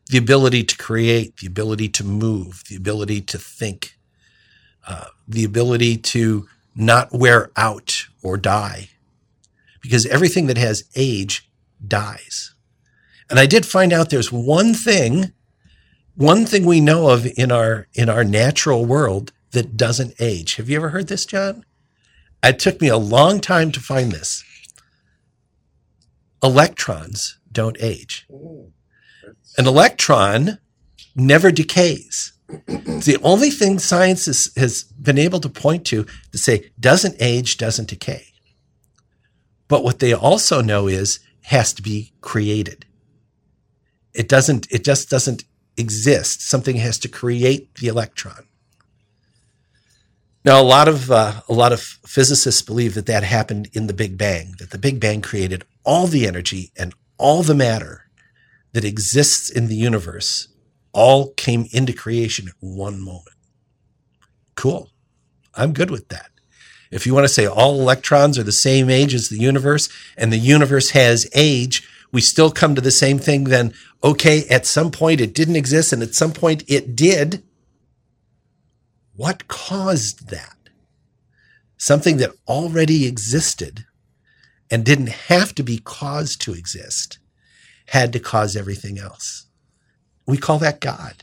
the 0.08 0.18
ability 0.18 0.62
to 0.62 0.76
create, 0.76 1.36
the 1.38 1.46
ability 1.46 1.88
to 1.88 2.04
move, 2.04 2.62
the 2.68 2.76
ability 2.76 3.20
to 3.20 3.38
think, 3.38 3.96
uh, 4.86 5.06
the 5.26 5.44
ability 5.44 5.96
to 5.96 6.46
not 6.74 7.12
wear 7.12 7.50
out 7.56 8.06
or 8.22 8.36
die. 8.36 8.90
Because 9.82 10.06
everything 10.06 10.46
that 10.46 10.58
has 10.58 10.84
age 10.94 11.50
dies. 11.86 12.54
And 13.28 13.38
I 13.38 13.46
did 13.46 13.66
find 13.66 13.92
out 13.92 14.10
there's 14.10 14.30
one 14.30 14.74
thing, 14.74 15.32
one 16.16 16.46
thing 16.46 16.64
we 16.64 16.80
know 16.80 17.10
of 17.10 17.26
in 17.36 17.52
our, 17.52 17.86
in 17.94 18.08
our 18.08 18.24
natural 18.24 18.84
world 18.84 19.32
that 19.52 19.76
doesn't 19.76 20.14
age. 20.18 20.56
Have 20.56 20.68
you 20.68 20.76
ever 20.76 20.88
heard 20.88 21.08
this, 21.08 21.26
John? 21.26 21.64
It 22.42 22.58
took 22.58 22.80
me 22.80 22.88
a 22.88 22.96
long 22.96 23.40
time 23.40 23.70
to 23.72 23.80
find 23.80 24.12
this. 24.12 24.44
Electrons 26.42 27.38
don't 27.50 27.76
age. 27.80 28.26
An 29.58 29.66
electron 29.66 30.58
never 31.14 31.50
decays. 31.50 32.32
It's 32.68 33.06
the 33.06 33.18
only 33.22 33.50
thing 33.50 33.78
science 33.78 34.28
is, 34.28 34.52
has 34.56 34.84
been 34.84 35.18
able 35.18 35.40
to 35.40 35.48
point 35.48 35.84
to 35.86 36.06
to 36.32 36.38
say 36.38 36.70
doesn't 36.78 37.16
age, 37.18 37.56
doesn't 37.56 37.88
decay. 37.88 38.26
But 39.68 39.82
what 39.82 39.98
they 39.98 40.12
also 40.12 40.60
know 40.60 40.86
is 40.86 41.18
has 41.42 41.72
to 41.74 41.82
be 41.82 42.12
created. 42.20 42.86
It 44.14 44.28
doesn't, 44.28 44.70
it 44.70 44.84
just 44.84 45.10
doesn't 45.10 45.44
exist. 45.76 46.42
Something 46.42 46.76
has 46.76 46.98
to 47.00 47.08
create 47.08 47.74
the 47.76 47.88
electron. 47.88 48.46
Now, 50.44 50.60
a 50.60 50.64
lot 50.64 50.86
of 50.86 51.10
uh, 51.10 51.40
a 51.48 51.52
lot 51.52 51.72
of 51.72 51.80
physicists 51.80 52.62
believe 52.62 52.94
that 52.94 53.06
that 53.06 53.24
happened 53.24 53.68
in 53.72 53.88
the 53.88 53.92
Big 53.92 54.16
Bang. 54.16 54.54
That 54.58 54.70
the 54.70 54.78
Big 54.78 55.00
Bang 55.00 55.20
created 55.20 55.64
all 55.84 56.06
the 56.06 56.26
energy 56.26 56.70
and 56.76 56.94
all 57.18 57.42
the 57.42 57.54
matter 57.54 58.06
that 58.72 58.84
exists 58.84 59.50
in 59.50 59.68
the 59.68 59.74
universe, 59.74 60.48
all 60.92 61.32
came 61.32 61.66
into 61.72 61.92
creation 61.92 62.48
at 62.48 62.54
one 62.60 63.00
moment. 63.00 63.36
Cool. 64.54 64.90
I'm 65.54 65.72
good 65.72 65.90
with 65.90 66.08
that. 66.08 66.30
If 66.90 67.06
you 67.06 67.14
want 67.14 67.24
to 67.24 67.32
say 67.32 67.46
all 67.46 67.80
electrons 67.80 68.38
are 68.38 68.42
the 68.42 68.52
same 68.52 68.88
age 68.88 69.14
as 69.14 69.28
the 69.28 69.38
universe 69.38 69.88
and 70.16 70.32
the 70.32 70.38
universe 70.38 70.90
has 70.90 71.28
age, 71.34 71.85
we 72.12 72.20
still 72.20 72.50
come 72.50 72.74
to 72.74 72.80
the 72.80 72.90
same 72.90 73.18
thing. 73.18 73.44
Then, 73.44 73.74
okay, 74.02 74.46
at 74.48 74.66
some 74.66 74.90
point 74.90 75.20
it 75.20 75.34
didn't 75.34 75.56
exist 75.56 75.92
and 75.92 76.02
at 76.02 76.14
some 76.14 76.32
point 76.32 76.64
it 76.68 76.96
did. 76.96 77.42
What 79.14 79.48
caused 79.48 80.30
that? 80.30 80.56
Something 81.76 82.16
that 82.18 82.32
already 82.48 83.06
existed 83.06 83.86
and 84.70 84.84
didn't 84.84 85.08
have 85.08 85.54
to 85.56 85.62
be 85.62 85.78
caused 85.78 86.40
to 86.42 86.52
exist 86.52 87.18
had 87.88 88.12
to 88.12 88.20
cause 88.20 88.56
everything 88.56 88.98
else. 88.98 89.46
We 90.26 90.36
call 90.36 90.58
that 90.58 90.80
God. 90.80 91.22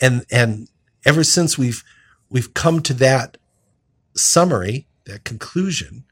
And, 0.00 0.24
and 0.30 0.68
ever 1.04 1.24
since 1.24 1.58
we've, 1.58 1.82
we've 2.30 2.54
come 2.54 2.82
to 2.82 2.94
that 2.94 3.36
summary, 4.14 4.86
that 5.06 5.24
conclusion, 5.24 6.04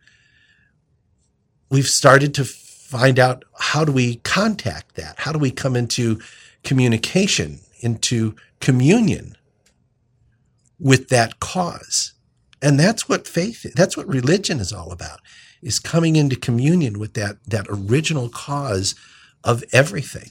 we've 1.70 1.86
started 1.86 2.34
to 2.34 2.44
find 2.86 3.18
out 3.18 3.44
how 3.58 3.84
do 3.84 3.90
we 3.90 4.16
contact 4.16 4.94
that? 4.94 5.16
How 5.18 5.32
do 5.32 5.38
we 5.40 5.50
come 5.50 5.74
into 5.74 6.20
communication, 6.62 7.58
into 7.80 8.36
communion 8.60 9.36
with 10.78 11.08
that 11.08 11.40
cause. 11.40 12.12
And 12.62 12.78
that's 12.78 13.08
what 13.08 13.26
faith, 13.26 13.66
that's 13.74 13.96
what 13.96 14.08
religion 14.08 14.60
is 14.60 14.72
all 14.72 14.92
about, 14.92 15.20
is 15.62 15.78
coming 15.78 16.16
into 16.16 16.36
communion 16.36 16.98
with 16.98 17.14
that, 17.14 17.38
that 17.46 17.66
original 17.68 18.28
cause 18.28 18.94
of 19.42 19.64
everything. 19.72 20.30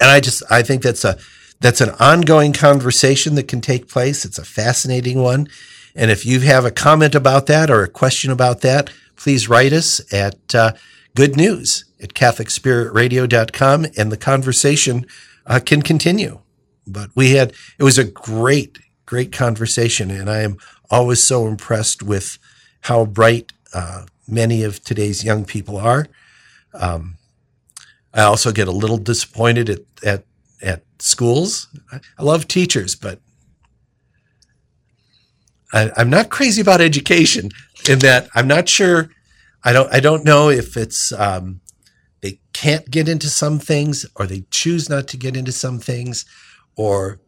And 0.00 0.10
I 0.10 0.20
just, 0.20 0.42
I 0.50 0.62
think 0.62 0.82
that's 0.82 1.04
a, 1.04 1.16
that's 1.60 1.80
an 1.80 1.90
ongoing 2.00 2.52
conversation 2.52 3.36
that 3.36 3.48
can 3.48 3.60
take 3.60 3.88
place. 3.88 4.24
It's 4.24 4.38
a 4.38 4.44
fascinating 4.44 5.22
one. 5.22 5.48
And 5.94 6.10
if 6.10 6.26
you 6.26 6.40
have 6.40 6.64
a 6.64 6.70
comment 6.72 7.14
about 7.14 7.46
that 7.46 7.70
or 7.70 7.82
a 7.82 7.88
question 7.88 8.30
about 8.30 8.60
that, 8.62 8.90
please 9.16 9.48
write 9.48 9.72
us 9.72 10.12
at 10.12 10.54
uh, 10.54 10.72
good 11.14 11.36
news 11.36 11.84
at 12.02 12.14
catholicspiritradio.com 12.14 13.86
and 13.96 14.12
the 14.12 14.16
conversation 14.16 15.06
uh, 15.46 15.60
can 15.64 15.82
continue. 15.82 16.40
But 16.86 17.10
we 17.14 17.32
had, 17.32 17.52
it 17.78 17.84
was 17.84 17.98
a 17.98 18.04
great, 18.04 18.78
great 19.06 19.32
conversation. 19.32 20.10
And 20.10 20.28
I 20.28 20.40
am 20.40 20.58
always 20.90 21.22
so 21.22 21.46
impressed 21.46 22.02
with 22.02 22.38
how 22.82 23.06
bright 23.06 23.52
uh, 23.72 24.06
many 24.28 24.62
of 24.62 24.82
today's 24.82 25.24
young 25.24 25.44
people 25.44 25.76
are. 25.76 26.06
Um, 26.74 27.16
I 28.12 28.22
also 28.22 28.52
get 28.52 28.68
a 28.68 28.72
little 28.72 28.98
disappointed 28.98 29.68
at, 29.70 29.80
at, 30.04 30.24
at 30.62 30.82
schools. 30.98 31.68
I 32.18 32.22
love 32.22 32.46
teachers, 32.46 32.94
but 32.94 33.20
I, 35.72 35.90
am 35.96 36.10
not 36.10 36.30
crazy 36.30 36.60
about 36.60 36.80
education 36.80 37.50
in 37.88 37.98
that 38.00 38.28
I'm 38.34 38.46
not 38.46 38.68
sure. 38.68 39.10
I 39.64 39.72
don't, 39.72 39.92
I 39.92 40.00
don't 40.00 40.24
know 40.24 40.50
if 40.50 40.76
it's, 40.76 41.12
um, 41.12 41.60
they 42.20 42.40
can't 42.52 42.90
get 42.90 43.08
into 43.08 43.28
some 43.28 43.58
things 43.58 44.06
or 44.16 44.26
they 44.26 44.44
choose 44.50 44.88
not 44.88 45.08
to 45.08 45.16
get 45.16 45.36
into 45.36 45.52
some 45.52 45.78
things 45.78 46.24
or 46.76 47.20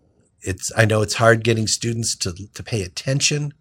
it's 0.47 0.71
I 0.77 0.85
know 0.85 1.03
it's 1.03 1.15
hard 1.15 1.45
getting 1.45 1.67
students 1.67 2.17
to 2.17 2.33
to 2.33 2.63
pay 2.63 2.83
attention. 2.83 3.53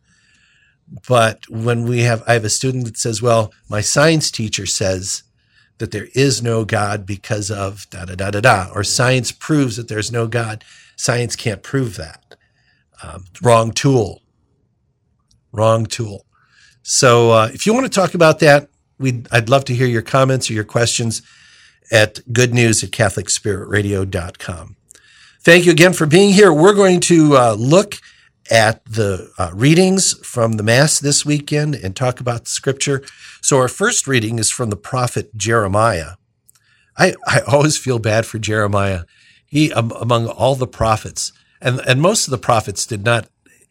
But 1.08 1.42
when 1.50 1.86
we 1.86 2.02
have 2.02 2.24
I 2.28 2.34
have 2.34 2.46
a 2.46 2.50
student 2.50 2.86
that 2.86 2.98
says, 2.98 3.22
well, 3.22 3.52
my 3.70 3.82
science 3.82 4.30
teacher 4.30 4.66
says 4.66 5.24
that 5.80 5.92
there 5.92 6.08
is 6.14 6.42
no 6.42 6.64
God 6.64 7.06
because 7.06 7.50
of 7.52 7.90
da 7.90 8.06
da 8.06 8.16
da 8.16 8.32
da 8.32 8.42
da, 8.42 8.70
or 8.74 8.84
science 8.84 9.32
proves 9.32 9.78
that 9.78 9.88
there's 9.88 10.12
no 10.12 10.28
God. 10.28 10.64
Science 10.96 11.36
can't 11.36 11.64
prove 11.64 11.98
that. 11.98 12.24
Um, 13.04 13.26
wrong 13.42 13.72
tool. 13.72 14.22
Wrong 15.52 15.86
tool. 15.86 16.26
So 16.88 17.32
uh, 17.32 17.50
if 17.52 17.66
you 17.66 17.74
want 17.74 17.88
to 17.88 17.90
talk 17.90 18.14
about 18.14 18.38
that, 18.40 18.70
we'd, 19.00 19.28
I'd 19.32 19.50
love 19.50 19.66
to 19.66 19.74
hear 19.74 19.88
your 19.88 20.04
comments 20.04 20.52
or 20.52 20.54
your 20.54 20.64
questions 20.64 21.24
at 21.92 22.18
goodnews 22.32 22.84
at 22.84 22.92
catholicspiritradio.com. 22.92 24.76
Thank 25.42 25.66
you 25.66 25.72
again 25.72 25.94
for 25.94 26.06
being 26.06 26.32
here. 26.32 26.54
We're 26.54 26.76
going 26.76 27.00
to 27.02 27.38
uh, 27.38 27.54
look 27.58 27.96
at 28.52 28.86
the 28.86 29.32
uh, 29.40 29.50
readings 29.56 30.14
from 30.20 30.54
the 30.54 30.64
Mass 30.64 31.00
this 31.00 31.26
weekend 31.26 31.74
and 31.74 31.96
talk 31.96 32.20
about 32.20 32.48
scripture. 32.48 33.02
So, 33.42 33.58
our 33.58 33.68
first 33.68 34.06
reading 34.06 34.38
is 34.38 34.52
from 34.52 34.70
the 34.70 34.78
prophet 34.78 35.36
Jeremiah. 35.36 36.18
I, 36.98 37.16
I 37.26 37.40
always 37.48 37.80
feel 37.80 37.98
bad 37.98 38.28
for 38.28 38.38
Jeremiah. 38.38 39.06
He, 39.48 39.74
um, 39.74 39.92
among 40.00 40.28
all 40.28 40.54
the 40.54 40.68
prophets, 40.68 41.32
and, 41.60 41.80
and 41.88 42.00
most 42.00 42.28
of 42.28 42.32
the 42.32 42.38
prophets 42.38 42.86
did 42.86 43.04
not 43.04 43.28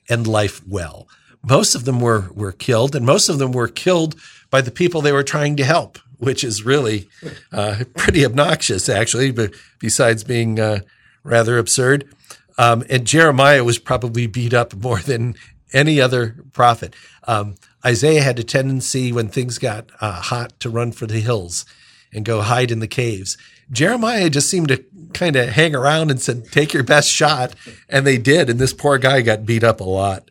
end 0.08 0.26
life 0.26 0.66
well. 0.66 1.06
Most 1.44 1.74
of 1.74 1.84
them 1.84 2.00
were, 2.00 2.30
were 2.34 2.52
killed, 2.52 2.96
and 2.96 3.04
most 3.04 3.28
of 3.28 3.38
them 3.38 3.52
were 3.52 3.68
killed 3.68 4.16
by 4.50 4.60
the 4.60 4.70
people 4.70 5.00
they 5.00 5.12
were 5.12 5.22
trying 5.22 5.56
to 5.56 5.64
help, 5.64 5.98
which 6.18 6.42
is 6.42 6.64
really 6.64 7.08
uh, 7.52 7.84
pretty 7.96 8.24
obnoxious, 8.24 8.88
actually, 8.88 9.30
but 9.30 9.52
besides 9.78 10.24
being 10.24 10.58
uh, 10.58 10.80
rather 11.22 11.58
absurd. 11.58 12.08
Um, 12.56 12.84
and 12.88 13.06
Jeremiah 13.06 13.64
was 13.64 13.78
probably 13.78 14.26
beat 14.26 14.54
up 14.54 14.74
more 14.74 15.00
than 15.00 15.34
any 15.72 16.00
other 16.00 16.36
prophet. 16.52 16.94
Um, 17.24 17.56
Isaiah 17.84 18.22
had 18.22 18.38
a 18.38 18.44
tendency 18.44 19.12
when 19.12 19.28
things 19.28 19.58
got 19.58 19.90
uh, 20.00 20.12
hot 20.12 20.58
to 20.60 20.70
run 20.70 20.92
for 20.92 21.06
the 21.06 21.20
hills 21.20 21.66
and 22.12 22.24
go 22.24 22.42
hide 22.42 22.70
in 22.70 22.78
the 22.78 22.86
caves. 22.86 23.36
Jeremiah 23.70 24.30
just 24.30 24.48
seemed 24.48 24.68
to 24.68 24.84
kind 25.12 25.36
of 25.36 25.48
hang 25.48 25.74
around 25.74 26.10
and 26.10 26.20
said, 26.20 26.50
Take 26.52 26.72
your 26.72 26.82
best 26.82 27.10
shot. 27.10 27.54
And 27.88 28.06
they 28.06 28.18
did. 28.18 28.48
And 28.48 28.58
this 28.58 28.72
poor 28.72 28.98
guy 28.98 29.22
got 29.22 29.46
beat 29.46 29.64
up 29.64 29.80
a 29.80 29.84
lot. 29.84 30.30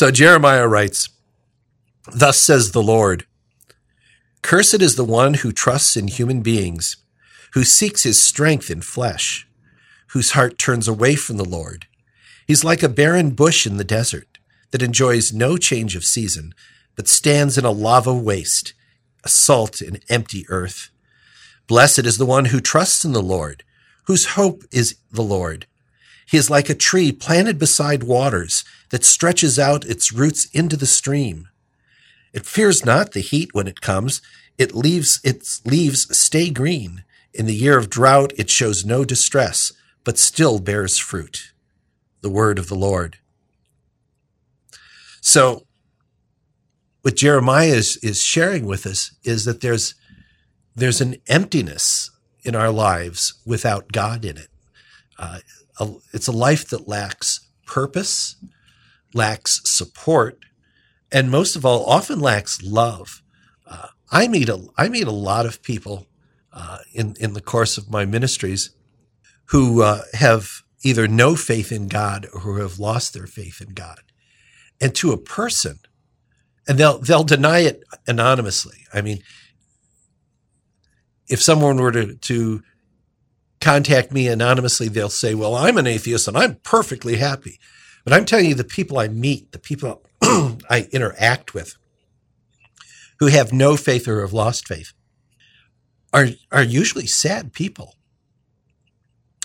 So 0.00 0.10
Jeremiah 0.10 0.66
writes, 0.66 1.10
Thus 2.10 2.40
says 2.40 2.72
the 2.72 2.82
Lord 2.82 3.26
Cursed 4.40 4.80
is 4.80 4.96
the 4.96 5.04
one 5.04 5.34
who 5.34 5.52
trusts 5.52 5.94
in 5.94 6.08
human 6.08 6.40
beings, 6.40 6.96
who 7.52 7.64
seeks 7.64 8.04
his 8.04 8.24
strength 8.24 8.70
in 8.70 8.80
flesh 8.80 9.46
whose 10.12 10.30
heart 10.30 10.58
turns 10.58 10.88
away 10.88 11.16
from 11.16 11.36
the 11.36 11.44
Lord. 11.44 11.84
He's 12.46 12.64
like 12.64 12.82
a 12.82 12.88
barren 12.88 13.32
bush 13.32 13.66
in 13.66 13.76
the 13.76 13.84
desert 13.84 14.38
that 14.70 14.80
enjoys 14.80 15.34
no 15.34 15.58
change 15.58 15.94
of 15.94 16.06
season, 16.06 16.54
but 16.96 17.06
stands 17.06 17.58
in 17.58 17.66
a 17.66 17.70
lava 17.70 18.14
waste, 18.14 18.72
a 19.22 19.28
salt 19.28 19.82
and 19.82 20.00
empty 20.08 20.46
earth. 20.48 20.88
Blessed 21.66 22.06
is 22.06 22.16
the 22.16 22.24
one 22.24 22.46
who 22.46 22.60
trusts 22.60 23.04
in 23.04 23.12
the 23.12 23.20
Lord, 23.20 23.64
whose 24.04 24.28
hope 24.28 24.62
is 24.72 24.96
the 25.12 25.20
Lord. 25.20 25.66
He 26.26 26.38
is 26.38 26.48
like 26.48 26.70
a 26.70 26.74
tree 26.74 27.12
planted 27.12 27.58
beside 27.58 28.04
waters 28.04 28.64
that 28.90 29.04
stretches 29.04 29.58
out 29.58 29.84
its 29.84 30.12
roots 30.12 30.46
into 30.52 30.76
the 30.76 30.86
stream. 30.86 31.48
It 32.32 32.46
fears 32.46 32.84
not 32.84 33.12
the 33.12 33.20
heat 33.20 33.50
when 33.52 33.66
it 33.66 33.80
comes. 33.80 34.22
It 34.58 34.74
leaves 34.74 35.20
its 35.24 35.64
leaves 35.66 36.16
stay 36.16 36.50
green. 36.50 37.04
In 37.32 37.46
the 37.46 37.54
year 37.54 37.78
of 37.78 37.90
drought, 37.90 38.32
it 38.36 38.50
shows 38.50 38.84
no 38.84 39.04
distress 39.04 39.72
but 40.04 40.18
still 40.18 40.58
bears 40.58 40.98
fruit. 40.98 41.52
the 42.22 42.30
word 42.30 42.58
of 42.58 42.68
the 42.68 42.74
Lord. 42.74 43.18
So, 45.20 45.66
what 47.02 47.16
Jeremiah 47.16 47.68
is, 47.68 47.96
is 48.02 48.22
sharing 48.22 48.66
with 48.66 48.86
us 48.86 49.14
is 49.24 49.44
that 49.46 49.62
there's, 49.62 49.94
there's 50.74 51.00
an 51.00 51.16
emptiness 51.28 52.10
in 52.42 52.54
our 52.54 52.70
lives 52.70 53.34
without 53.46 53.92
God 53.92 54.24
in 54.24 54.36
it. 54.36 54.48
Uh, 55.18 55.38
it's 56.12 56.28
a 56.28 56.32
life 56.32 56.68
that 56.68 56.88
lacks 56.88 57.48
purpose, 57.66 58.36
lacks 59.14 59.60
support, 59.64 60.38
and 61.12 61.30
most 61.30 61.56
of 61.56 61.64
all, 61.64 61.84
often 61.86 62.20
lacks 62.20 62.62
love. 62.62 63.22
Uh, 63.66 63.88
I 64.10 64.28
meet 64.28 64.48
a 64.48 64.66
I 64.76 64.88
meet 64.88 65.06
a 65.06 65.12
lot 65.12 65.46
of 65.46 65.62
people 65.62 66.06
uh, 66.52 66.78
in 66.92 67.16
in 67.20 67.32
the 67.34 67.40
course 67.40 67.78
of 67.78 67.90
my 67.90 68.04
ministries 68.04 68.70
who 69.46 69.82
uh, 69.82 70.02
have 70.14 70.62
either 70.82 71.06
no 71.06 71.34
faith 71.34 71.72
in 71.72 71.88
God 71.88 72.26
or 72.32 72.40
who 72.40 72.56
have 72.56 72.78
lost 72.78 73.12
their 73.12 73.26
faith 73.26 73.60
in 73.60 73.74
God, 73.74 74.00
and 74.80 74.94
to 74.96 75.12
a 75.12 75.18
person, 75.18 75.80
and 76.68 76.78
they'll 76.78 76.98
they'll 76.98 77.24
deny 77.24 77.60
it 77.60 77.82
anonymously. 78.06 78.86
I 78.92 79.00
mean, 79.00 79.22
if 81.28 81.42
someone 81.42 81.76
were 81.76 81.92
to 81.92 82.14
to 82.14 82.62
contact 83.60 84.12
me 84.12 84.28
anonymously, 84.28 84.88
they'll 84.88 85.08
say, 85.08 85.34
"Well, 85.34 85.54
I'm 85.54 85.78
an 85.78 85.86
atheist 85.86 86.28
and 86.28 86.36
I'm 86.36 86.56
perfectly 86.56 87.16
happy." 87.16 87.58
But 88.04 88.12
I'm 88.12 88.24
telling 88.24 88.46
you, 88.46 88.54
the 88.54 88.64
people 88.64 88.98
I 88.98 89.08
meet, 89.08 89.52
the 89.52 89.58
people 89.58 90.02
I 90.22 90.88
interact 90.92 91.54
with, 91.54 91.76
who 93.18 93.26
have 93.26 93.52
no 93.52 93.76
faith 93.76 94.08
or 94.08 94.20
have 94.20 94.32
lost 94.32 94.66
faith, 94.66 94.92
are 96.12 96.28
are 96.50 96.62
usually 96.62 97.06
sad 97.06 97.52
people, 97.52 97.94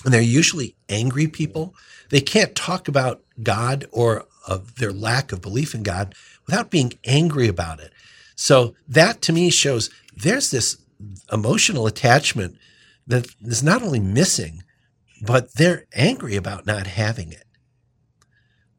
and 0.04 0.14
they're 0.14 0.22
usually 0.22 0.76
angry 0.90 1.28
people. 1.28 1.76
They 2.10 2.22
can't 2.22 2.56
talk 2.56 2.88
about 2.88 3.24
God 3.42 3.86
or 3.92 4.26
of 4.48 4.76
their 4.76 4.92
lack 4.94 5.32
of 5.32 5.42
belief 5.42 5.74
in 5.74 5.84
God 5.84 6.14
without 6.46 6.70
being 6.70 6.94
angry 7.06 7.48
about 7.48 7.80
it. 7.80 7.92
So 8.36 8.76
that 8.88 9.22
to 9.24 9.34
me 9.34 9.50
shows 9.50 9.90
there's 10.16 10.52
this 10.52 10.78
emotional 11.32 11.88
attachment 11.88 12.58
that 13.08 13.28
is 13.42 13.64
not 13.64 13.82
only 13.82 14.00
missing, 14.00 14.64
but 15.22 15.56
they're 15.56 15.86
angry 15.94 16.36
about 16.36 16.66
not 16.66 16.88
having 16.88 17.32
it. 17.32 17.45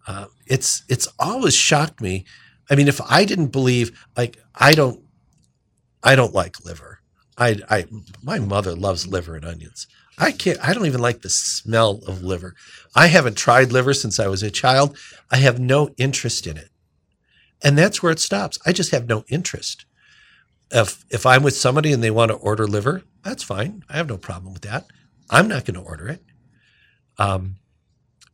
Uh, 0.06 0.26
it's 0.46 0.82
it's 0.88 1.08
always 1.18 1.54
shocked 1.54 2.00
me. 2.00 2.24
I 2.70 2.74
mean, 2.74 2.88
if 2.88 3.00
I 3.00 3.24
didn't 3.24 3.48
believe, 3.48 4.06
like 4.16 4.38
I 4.54 4.74
don't, 4.74 5.02
I 6.02 6.14
don't 6.16 6.34
like 6.34 6.64
liver. 6.64 7.00
I, 7.38 7.60
I, 7.68 7.84
my 8.22 8.38
mother 8.38 8.74
loves 8.74 9.06
liver 9.06 9.36
and 9.36 9.44
onions. 9.44 9.86
I 10.18 10.32
can't. 10.32 10.58
I 10.66 10.72
don't 10.72 10.86
even 10.86 11.00
like 11.00 11.20
the 11.20 11.28
smell 11.28 12.00
of 12.06 12.22
liver. 12.22 12.54
I 12.94 13.08
haven't 13.08 13.36
tried 13.36 13.72
liver 13.72 13.92
since 13.92 14.18
I 14.18 14.28
was 14.28 14.42
a 14.42 14.50
child. 14.50 14.96
I 15.30 15.36
have 15.36 15.58
no 15.58 15.90
interest 15.98 16.46
in 16.46 16.56
it, 16.56 16.70
and 17.62 17.76
that's 17.76 18.02
where 18.02 18.12
it 18.12 18.20
stops. 18.20 18.58
I 18.64 18.72
just 18.72 18.92
have 18.92 19.08
no 19.08 19.24
interest. 19.28 19.84
If 20.70 21.04
if 21.10 21.26
I'm 21.26 21.42
with 21.42 21.56
somebody 21.56 21.92
and 21.92 22.02
they 22.02 22.10
want 22.10 22.30
to 22.30 22.36
order 22.38 22.66
liver, 22.66 23.02
that's 23.22 23.42
fine. 23.42 23.84
I 23.90 23.98
have 23.98 24.08
no 24.08 24.16
problem 24.16 24.54
with 24.54 24.62
that. 24.62 24.86
I'm 25.28 25.48
not 25.48 25.66
going 25.66 25.74
to 25.74 25.86
order 25.86 26.08
it. 26.08 26.22
Um, 27.18 27.56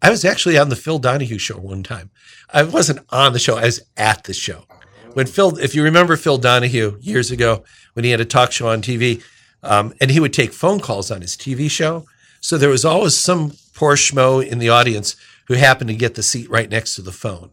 I 0.03 0.11
was 0.11 0.25
actually 0.25 0.59
on 0.59 0.69
the 0.69 0.77
Phil 0.77 0.99
Donahue 0.99 1.39
show 1.39 1.57
one 1.59 1.85
time. 1.85 2.11
I 2.53 2.65
wasn't 2.65 3.07
on 3.11 3.33
the 3.33 3.39
show. 3.39 3.57
I 3.57 3.67
was 3.67 3.83
at 3.97 4.25
the 4.25 4.35
show. 4.35 4.67
When 5.15 5.27
Phil, 5.27 5.57
if 5.59 5.77
you 5.77 5.85
remember 5.85 6.17
Phil 6.17 6.39
Donahue 6.39 6.99
years 7.01 7.31
ago, 7.31 7.63
when 7.93 8.05
he 8.05 8.11
had 8.11 8.21
a 8.21 8.25
talk 8.25 8.51
show 8.51 8.69
on 8.69 8.83
TV, 8.83 9.23
um, 9.63 9.95
and 10.01 10.11
he 10.11 10.19
would 10.19 10.33
take 10.33 10.53
phone 10.53 10.81
calls 10.81 11.11
on 11.11 11.21
his 11.21 11.37
TV 11.37 11.71
show. 11.71 12.05
So 12.41 12.59
there 12.59 12.69
was 12.69 12.85
always 12.85 13.17
some 13.17 13.53
poor 13.75 13.95
schmo 13.95 14.45
in 14.45 14.59
the 14.59 14.71
audience 14.71 15.15
who 15.47 15.55
happened 15.55 15.89
to 15.89 15.95
get 15.95 16.17
the 16.17 16.23
seat 16.23 16.51
right 16.51 16.69
next 16.69 16.97
to 16.97 17.03
the 17.03 17.13
phone. 17.13 17.51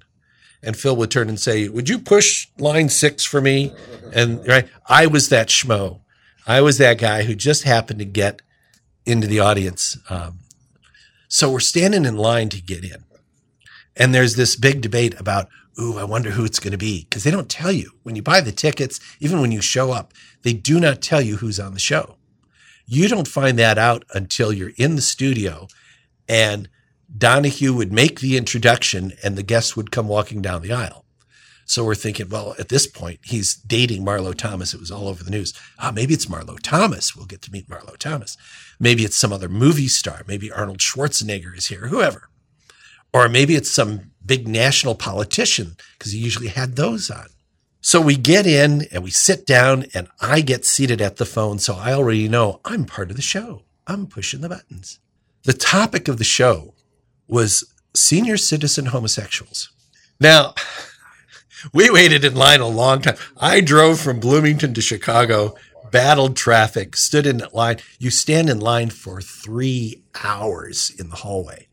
And 0.63 0.75
Phil 0.75 0.95
would 0.95 1.11
turn 1.11 1.29
and 1.29 1.39
say, 1.39 1.69
Would 1.69 1.87
you 1.87 1.99
push 1.99 2.47
line 2.57 2.89
six 2.89 3.23
for 3.23 3.41
me? 3.41 3.73
And 4.11 4.45
right, 4.47 4.67
I 4.87 5.05
was 5.05 5.29
that 5.29 5.49
schmo. 5.49 6.01
I 6.47 6.61
was 6.61 6.79
that 6.79 6.97
guy 6.97 7.23
who 7.23 7.35
just 7.35 7.63
happened 7.63 7.99
to 7.99 8.05
get 8.05 8.41
into 9.05 9.27
the 9.27 9.39
audience 9.39 9.97
um, 10.09 10.39
so 11.29 11.49
we're 11.49 11.59
standing 11.59 12.05
in 12.05 12.17
line 12.17 12.49
to 12.49 12.61
get 12.61 12.83
in. 12.83 13.05
And 13.95 14.13
there's 14.13 14.35
this 14.35 14.55
big 14.55 14.81
debate 14.81 15.17
about, 15.19 15.47
ooh, 15.79 15.97
I 15.97 16.03
wonder 16.03 16.31
who 16.31 16.43
it's 16.43 16.59
going 16.59 16.71
to 16.71 16.77
be. 16.77 17.05
Because 17.07 17.23
they 17.23 17.31
don't 17.31 17.49
tell 17.49 17.71
you. 17.71 17.91
When 18.03 18.15
you 18.15 18.21
buy 18.21 18.41
the 18.41 18.51
tickets, 18.51 18.99
even 19.19 19.39
when 19.39 19.51
you 19.51 19.61
show 19.61 19.91
up, 19.91 20.13
they 20.43 20.53
do 20.53 20.79
not 20.79 21.01
tell 21.01 21.21
you 21.21 21.37
who's 21.37 21.59
on 21.59 21.73
the 21.73 21.79
show. 21.79 22.17
You 22.85 23.07
don't 23.07 23.27
find 23.27 23.59
that 23.59 23.77
out 23.77 24.03
until 24.13 24.51
you're 24.51 24.71
in 24.77 24.95
the 24.95 25.01
studio 25.01 25.67
and 26.27 26.67
Donahue 27.15 27.73
would 27.73 27.91
make 27.91 28.19
the 28.19 28.35
introduction 28.35 29.13
and 29.23 29.35
the 29.35 29.43
guests 29.43 29.75
would 29.75 29.91
come 29.91 30.07
walking 30.07 30.41
down 30.41 30.61
the 30.61 30.73
aisle. 30.73 31.05
So 31.69 31.83
we're 31.83 31.93
thinking, 31.93 32.29
well, 32.29 32.55
at 32.57 32.69
this 32.69 32.87
point, 32.87 33.19
he's 33.21 33.53
dating 33.53 34.03
Marlo 34.03 34.33
Thomas. 34.33 34.73
It 34.73 34.79
was 34.79 34.89
all 34.89 35.07
over 35.07 35.23
the 35.23 35.29
news. 35.29 35.53
Ah, 35.77 35.91
maybe 35.93 36.15
it's 36.15 36.25
Marlo 36.25 36.59
Thomas. 36.59 37.15
We'll 37.15 37.27
get 37.27 37.43
to 37.43 37.51
meet 37.51 37.69
Marlo 37.69 37.95
Thomas. 37.95 38.37
Maybe 38.79 39.05
it's 39.05 39.15
some 39.15 39.31
other 39.31 39.47
movie 39.47 39.87
star. 39.87 40.23
Maybe 40.27 40.51
Arnold 40.51 40.79
Schwarzenegger 40.79 41.55
is 41.55 41.67
here, 41.67 41.89
whoever. 41.89 42.29
Or 43.13 43.29
maybe 43.29 43.53
it's 43.53 43.71
some 43.71 44.13
big 44.25 44.47
national 44.47 44.95
politician 44.95 45.75
because 45.95 46.11
he 46.11 46.17
usually 46.17 46.47
had 46.47 46.75
those 46.75 47.11
on. 47.11 47.27
So 47.81 48.01
we 48.01 48.15
get 48.17 48.47
in 48.47 48.87
and 48.91 49.03
we 49.03 49.11
sit 49.11 49.45
down 49.45 49.85
and 49.93 50.07
I 50.19 50.41
get 50.41 50.65
seated 50.65 51.01
at 51.01 51.17
the 51.17 51.25
phone. 51.25 51.59
So 51.59 51.75
I 51.75 51.93
already 51.93 52.27
know 52.27 52.61
I'm 52.65 52.85
part 52.85 53.11
of 53.11 53.15
the 53.15 53.21
show. 53.21 53.61
I'm 53.85 54.07
pushing 54.07 54.41
the 54.41 54.49
buttons. 54.49 54.97
The 55.43 55.53
topic 55.53 56.07
of 56.07 56.17
the 56.17 56.23
show 56.23 56.73
was 57.27 57.63
senior 57.95 58.37
citizen 58.37 58.87
homosexuals. 58.87 59.69
Now, 60.19 60.55
we 61.73 61.89
waited 61.89 62.23
in 62.23 62.35
line 62.35 62.61
a 62.61 62.67
long 62.67 63.01
time. 63.01 63.17
I 63.37 63.61
drove 63.61 63.99
from 63.99 64.19
Bloomington 64.19 64.73
to 64.73 64.81
Chicago, 64.81 65.55
battled 65.91 66.35
traffic, 66.35 66.95
stood 66.95 67.25
in 67.25 67.43
line. 67.53 67.77
You 67.99 68.09
stand 68.09 68.49
in 68.49 68.59
line 68.59 68.89
for 68.89 69.21
three 69.21 70.03
hours 70.23 70.91
in 70.97 71.09
the 71.09 71.17
hallway. 71.17 71.67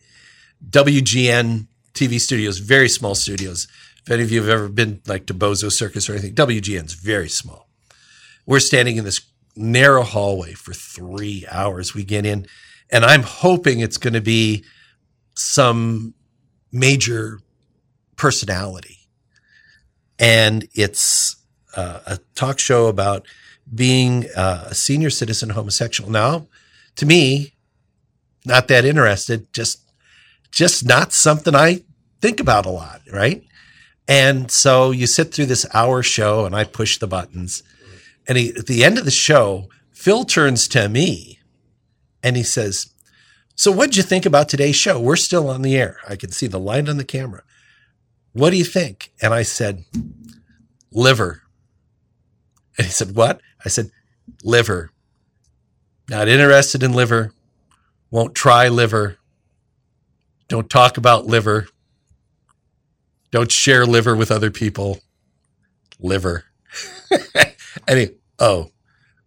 WGN 0.69 1.67
TV 1.95 2.21
studios, 2.21 2.59
very 2.59 2.89
small 2.89 3.15
studios. 3.15 3.69
If 4.05 4.11
any 4.11 4.23
of 4.23 4.31
you 4.31 4.41
have 4.41 4.51
ever 4.51 4.69
been 4.69 5.01
like 5.07 5.27
to 5.27 5.35
Bozo 5.35 5.71
Circus 5.71 6.09
or 6.09 6.13
anything, 6.13 6.35
WGN's 6.35 6.95
very 6.95 7.29
small. 7.29 7.69
We're 8.45 8.61
standing 8.61 8.97
in 8.97 9.05
this 9.05 9.21
narrow 9.57 10.03
hallway 10.03 10.53
for 10.53 10.73
three 10.73 11.45
hours. 11.51 11.95
We 11.95 12.05
get 12.05 12.25
in, 12.25 12.47
and 12.91 13.05
I'm 13.05 13.23
hoping 13.23 13.81
it's 13.81 13.97
going 13.97 14.15
to 14.15 14.21
be 14.21 14.65
some 15.35 16.15
major 16.71 17.41
personality 18.17 18.96
and 20.19 20.69
it's 20.75 21.37
uh, 21.77 22.01
a 22.07 22.19
talk 22.35 22.59
show 22.59 22.87
about 22.87 23.27
being 23.73 24.27
uh, 24.37 24.69
a 24.71 24.75
senior 24.75 25.11
citizen 25.11 25.51
homosexual. 25.51 26.11
Now, 26.11 26.47
to 26.97 27.07
me, 27.07 27.55
not 28.45 28.69
that 28.69 28.85
interested. 28.85 29.53
Just, 29.53 29.81
just 30.51 30.87
not 30.87 31.13
something 31.13 31.55
I 31.55 31.83
think 32.21 32.41
about 32.41 32.67
a 32.67 32.71
lot, 32.71 33.03
right? 33.13 33.43
And 34.09 34.51
so 34.51 34.93
you 34.93 35.07
sit 35.07 35.35
through 35.35 35.47
this 35.47 35.67
hour 35.75 36.03
show, 36.03 36.47
and 36.47 36.55
I 36.55 36.65
push 36.65 36.99
the 36.99 37.09
buttons. 37.09 37.63
And 38.29 38.39
he, 38.39 38.51
at 38.51 38.67
the 38.67 38.85
end 38.85 38.99
of 38.99 39.05
the 39.05 39.11
show, 39.11 39.69
Phil 39.93 40.25
turns 40.25 40.69
to 40.69 40.89
me, 40.89 41.41
and 42.23 42.37
he 42.37 42.43
says, 42.43 42.87
"So, 43.57 43.73
what'd 43.73 43.97
you 43.97 44.03
think 44.03 44.25
about 44.25 44.49
today's 44.49 44.77
show? 44.77 45.01
We're 45.01 45.17
still 45.17 45.49
on 45.49 45.63
the 45.63 45.77
air. 45.77 45.99
I 46.09 46.17
can 46.17 46.31
see 46.31 46.47
the 46.47 46.61
light 46.61 46.89
on 46.89 46.99
the 46.99 47.05
camera." 47.05 47.43
What 48.37 48.51
do 48.51 48.59
you 48.59 48.65
think? 48.65 49.13
And 49.23 49.33
I 49.33 49.43
said, 49.45 49.85
Liver. 50.93 51.41
And 52.77 52.87
he 52.87 52.93
said, 52.93 53.17
What? 53.17 53.41
I 53.65 53.71
said, 53.71 53.91
Liver. 54.45 54.91
Not 56.11 56.29
interested 56.29 56.83
in 56.83 56.93
liver. 56.93 57.33
Won't 58.11 58.35
try 58.35 58.69
liver. 58.69 59.17
Don't 60.49 60.69
talk 60.69 60.99
about 60.99 61.27
liver. 61.27 61.67
Don't 63.31 63.51
share 63.51 63.87
liver 63.87 64.15
with 64.15 64.31
other 64.31 64.51
people. 64.51 65.01
Liver. 65.99 66.45
and 67.89 67.99
he, 67.99 68.09
oh, 68.39 68.71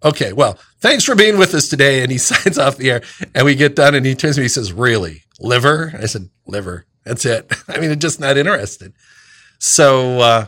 okay. 0.03 0.33
Well, 0.33 0.59
thanks 0.81 1.03
for 1.03 1.15
being 1.15 1.39
with 1.39 1.55
us 1.55 1.67
today. 1.67 2.03
And 2.03 2.11
he 2.11 2.17
signs 2.19 2.59
off 2.59 2.77
the 2.77 2.91
air 2.91 3.01
and 3.33 3.43
we 3.43 3.55
get 3.55 3.75
done 3.75 3.95
and 3.95 4.05
he 4.05 4.13
turns 4.13 4.35
to 4.35 4.41
me, 4.41 4.45
he 4.45 4.49
says, 4.49 4.71
really 4.71 5.23
liver? 5.39 5.93
I 5.99 6.05
said, 6.05 6.29
liver. 6.45 6.85
That's 7.09 7.25
it. 7.25 7.51
I 7.67 7.79
mean, 7.79 7.91
I'm 7.91 7.99
just 7.99 8.19
not 8.19 8.37
interested. 8.37 8.93
So 9.57 10.19
uh, 10.19 10.45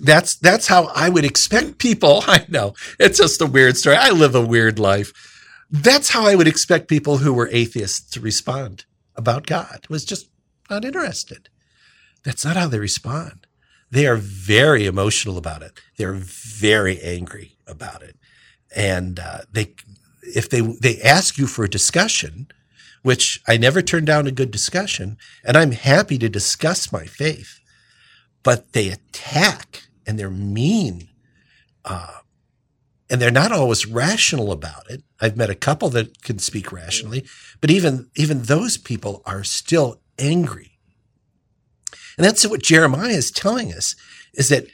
that's 0.00 0.34
that's 0.34 0.66
how 0.66 0.86
I 0.94 1.10
would 1.10 1.26
expect 1.26 1.76
people. 1.78 2.24
I 2.26 2.46
know 2.48 2.74
it's 2.98 3.18
just 3.18 3.42
a 3.42 3.46
weird 3.46 3.76
story. 3.76 3.96
I 3.96 4.10
live 4.10 4.34
a 4.34 4.44
weird 4.44 4.78
life. 4.78 5.12
That's 5.70 6.08
how 6.10 6.26
I 6.26 6.34
would 6.34 6.48
expect 6.48 6.88
people 6.88 7.18
who 7.18 7.34
were 7.34 7.48
atheists 7.52 8.10
to 8.12 8.20
respond 8.20 8.86
about 9.14 9.46
God. 9.46 9.86
Was 9.90 10.06
just 10.06 10.30
not 10.70 10.86
interested. 10.86 11.50
That's 12.24 12.44
not 12.44 12.56
how 12.56 12.68
they 12.68 12.78
respond. 12.78 13.46
They 13.90 14.06
are 14.06 14.16
very 14.16 14.86
emotional 14.86 15.36
about 15.36 15.62
it. 15.62 15.72
They're 15.98 16.14
very 16.14 16.98
angry 17.02 17.56
about 17.66 18.02
it, 18.02 18.16
and 18.74 19.20
uh, 19.20 19.40
they 19.52 19.74
if 20.22 20.48
they 20.48 20.62
they 20.62 20.98
ask 21.02 21.36
you 21.36 21.46
for 21.46 21.62
a 21.62 21.70
discussion, 21.70 22.48
which 23.02 23.40
I 23.46 23.56
never 23.56 23.82
turn 23.82 24.04
down 24.04 24.26
a 24.26 24.32
good 24.32 24.50
discussion, 24.50 25.18
and 25.44 25.56
I'm 25.56 25.72
happy 25.72 26.18
to 26.18 26.28
discuss 26.28 26.92
my 26.92 27.04
faith. 27.04 27.60
But 28.42 28.72
they 28.72 28.88
attack 28.88 29.84
and 30.06 30.18
they're 30.18 30.30
mean. 30.30 31.08
Uh, 31.84 32.18
and 33.10 33.20
they're 33.20 33.30
not 33.30 33.52
always 33.52 33.86
rational 33.86 34.50
about 34.50 34.90
it. 34.90 35.02
I've 35.20 35.36
met 35.36 35.50
a 35.50 35.54
couple 35.54 35.90
that 35.90 36.22
can 36.22 36.38
speak 36.38 36.72
rationally, 36.72 37.24
but 37.60 37.70
even, 37.70 38.10
even 38.16 38.44
those 38.44 38.78
people 38.78 39.22
are 39.26 39.44
still 39.44 40.00
angry. 40.18 40.78
And 42.16 42.24
that's 42.24 42.46
what 42.46 42.62
Jeremiah 42.62 43.10
is 43.10 43.30
telling 43.30 43.72
us 43.72 43.94
is 44.34 44.48
that 44.48 44.66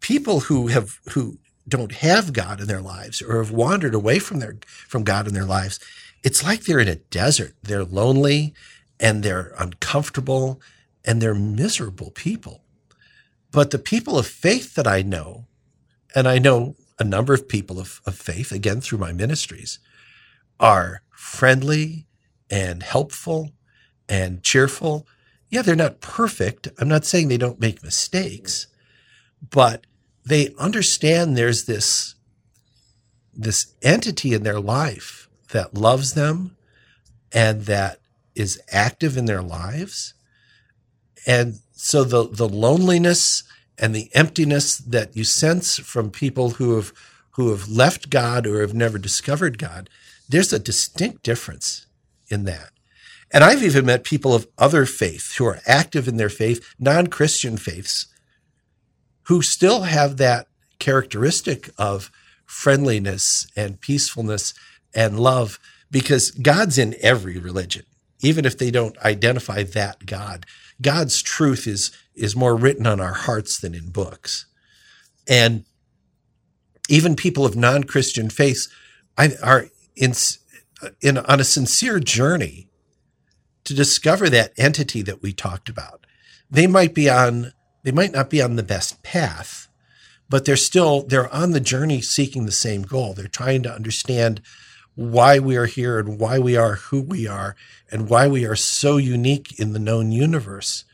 people 0.00 0.40
who 0.40 0.68
have, 0.68 1.00
who 1.10 1.38
don't 1.68 1.92
have 1.92 2.32
God 2.32 2.60
in 2.60 2.66
their 2.66 2.80
lives 2.80 3.20
or 3.20 3.42
have 3.42 3.50
wandered 3.50 3.94
away 3.94 4.18
from 4.18 4.40
their, 4.40 4.56
from 4.66 5.04
God 5.04 5.26
in 5.26 5.34
their 5.34 5.44
lives, 5.44 5.78
it's 6.26 6.42
like 6.42 6.64
they're 6.64 6.80
in 6.80 6.88
a 6.88 6.96
desert. 6.96 7.54
They're 7.62 7.84
lonely 7.84 8.52
and 8.98 9.22
they're 9.22 9.54
uncomfortable 9.60 10.60
and 11.04 11.22
they're 11.22 11.36
miserable 11.36 12.10
people. 12.10 12.64
But 13.52 13.70
the 13.70 13.78
people 13.78 14.18
of 14.18 14.26
faith 14.26 14.74
that 14.74 14.88
I 14.88 15.02
know, 15.02 15.46
and 16.16 16.26
I 16.26 16.38
know 16.38 16.74
a 16.98 17.04
number 17.04 17.32
of 17.32 17.48
people 17.48 17.78
of, 17.78 18.00
of 18.04 18.16
faith, 18.16 18.50
again, 18.50 18.80
through 18.80 18.98
my 18.98 19.12
ministries, 19.12 19.78
are 20.58 21.02
friendly 21.10 22.08
and 22.50 22.82
helpful 22.82 23.52
and 24.08 24.42
cheerful. 24.42 25.06
Yeah, 25.48 25.62
they're 25.62 25.76
not 25.76 26.00
perfect. 26.00 26.66
I'm 26.80 26.88
not 26.88 27.04
saying 27.04 27.28
they 27.28 27.38
don't 27.38 27.60
make 27.60 27.84
mistakes, 27.84 28.66
but 29.48 29.86
they 30.24 30.52
understand 30.58 31.36
there's 31.36 31.66
this, 31.66 32.16
this 33.32 33.74
entity 33.80 34.34
in 34.34 34.42
their 34.42 34.58
life 34.58 35.25
that 35.50 35.74
loves 35.74 36.14
them 36.14 36.56
and 37.32 37.62
that 37.62 38.00
is 38.34 38.60
active 38.70 39.16
in 39.16 39.26
their 39.26 39.42
lives. 39.42 40.14
And 41.26 41.60
so 41.72 42.04
the, 42.04 42.28
the 42.28 42.48
loneliness 42.48 43.42
and 43.78 43.94
the 43.94 44.10
emptiness 44.14 44.78
that 44.78 45.16
you 45.16 45.24
sense 45.24 45.78
from 45.78 46.10
people 46.10 46.50
who 46.50 46.76
have, 46.76 46.92
who 47.32 47.50
have 47.50 47.68
left 47.68 48.10
God 48.10 48.46
or 48.46 48.60
have 48.60 48.74
never 48.74 48.98
discovered 48.98 49.58
God, 49.58 49.90
there's 50.28 50.52
a 50.52 50.58
distinct 50.58 51.22
difference 51.22 51.86
in 52.28 52.44
that. 52.44 52.70
And 53.32 53.42
I've 53.42 53.62
even 53.62 53.86
met 53.86 54.04
people 54.04 54.34
of 54.34 54.46
other 54.56 54.86
faiths 54.86 55.36
who 55.36 55.46
are 55.46 55.60
active 55.66 56.06
in 56.08 56.16
their 56.16 56.28
faith, 56.28 56.74
non 56.78 57.08
Christian 57.08 57.56
faiths, 57.56 58.06
who 59.24 59.42
still 59.42 59.82
have 59.82 60.16
that 60.16 60.46
characteristic 60.78 61.70
of 61.76 62.10
friendliness 62.44 63.46
and 63.56 63.80
peacefulness 63.80 64.54
and 64.96 65.20
love 65.20 65.60
because 65.90 66.32
God's 66.32 66.78
in 66.78 66.96
every 67.00 67.38
religion, 67.38 67.84
even 68.20 68.44
if 68.44 68.58
they 68.58 68.70
don't 68.72 68.98
identify 68.98 69.62
that 69.62 70.06
God. 70.06 70.46
God's 70.82 71.22
truth 71.22 71.66
is, 71.66 71.92
is 72.14 72.34
more 72.34 72.56
written 72.56 72.86
on 72.86 73.00
our 73.00 73.12
hearts 73.12 73.60
than 73.60 73.74
in 73.74 73.90
books. 73.90 74.46
And 75.28 75.64
even 76.88 77.14
people 77.14 77.44
of 77.44 77.54
non 77.54 77.84
Christian 77.84 78.30
faiths 78.30 78.68
are 79.16 79.66
in, 79.94 80.12
in, 81.00 81.18
on 81.18 81.40
a 81.40 81.44
sincere 81.44 82.00
journey 82.00 82.68
to 83.64 83.74
discover 83.74 84.28
that 84.30 84.52
entity 84.56 85.02
that 85.02 85.22
we 85.22 85.32
talked 85.32 85.68
about. 85.68 86.06
They 86.50 86.66
might 86.66 86.94
be 86.94 87.10
on, 87.10 87.52
they 87.82 87.90
might 87.90 88.12
not 88.12 88.30
be 88.30 88.40
on 88.40 88.56
the 88.56 88.62
best 88.62 89.02
path, 89.02 89.68
but 90.28 90.44
they're 90.44 90.56
still, 90.56 91.02
they're 91.02 91.32
on 91.34 91.50
the 91.50 91.60
journey 91.60 92.00
seeking 92.00 92.46
the 92.46 92.52
same 92.52 92.82
goal. 92.82 93.14
They're 93.14 93.26
trying 93.26 93.62
to 93.64 93.72
understand 93.72 94.40
why 94.96 95.38
we 95.38 95.56
are 95.56 95.66
here 95.66 95.98
and 95.98 96.18
why 96.18 96.38
we 96.38 96.56
are 96.56 96.76
who 96.76 97.02
we 97.02 97.28
are 97.28 97.54
and 97.92 98.08
why 98.08 98.26
we 98.26 98.44
are 98.44 98.56
so 98.56 98.96
unique 98.96 99.58
in 99.60 99.72
the 99.72 99.78
known 99.78 100.10
universe. 100.10 100.84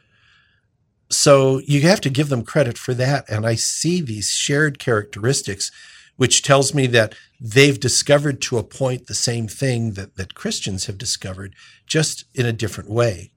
So 1.08 1.60
you 1.60 1.82
have 1.82 2.00
to 2.02 2.10
give 2.10 2.28
them 2.28 2.44
credit 2.44 2.76
for 2.76 2.94
that. 2.94 3.28
And 3.30 3.46
I 3.46 3.54
see 3.54 4.00
these 4.00 4.30
shared 4.30 4.78
characteristics, 4.78 5.70
which 6.16 6.42
tells 6.42 6.74
me 6.74 6.86
that 6.88 7.14
they've 7.40 7.78
discovered 7.78 8.42
to 8.42 8.58
a 8.58 8.64
point 8.64 9.06
the 9.06 9.14
same 9.14 9.46
thing 9.46 9.92
that, 9.92 10.16
that 10.16 10.34
Christians 10.34 10.86
have 10.86 10.98
discovered, 10.98 11.54
just 11.86 12.24
in 12.34 12.44
a 12.44 12.52
different 12.52 12.90
way. 12.90 13.32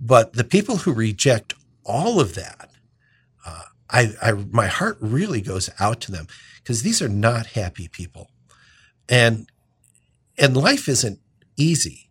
But 0.00 0.32
the 0.32 0.44
people 0.44 0.78
who 0.78 0.92
reject 0.92 1.54
all 1.84 2.18
of 2.18 2.34
that, 2.34 2.70
uh, 3.46 3.64
I, 3.88 4.14
I, 4.20 4.32
my 4.32 4.66
heart 4.66 4.96
really 5.00 5.42
goes 5.42 5.70
out 5.78 6.00
to 6.02 6.12
them 6.12 6.26
because 6.56 6.82
these 6.82 7.00
are 7.00 7.08
not 7.08 7.48
happy 7.48 7.86
people. 7.86 8.30
And 9.08 9.48
and 10.40 10.56
life 10.56 10.88
isn't 10.88 11.20
easy, 11.56 12.08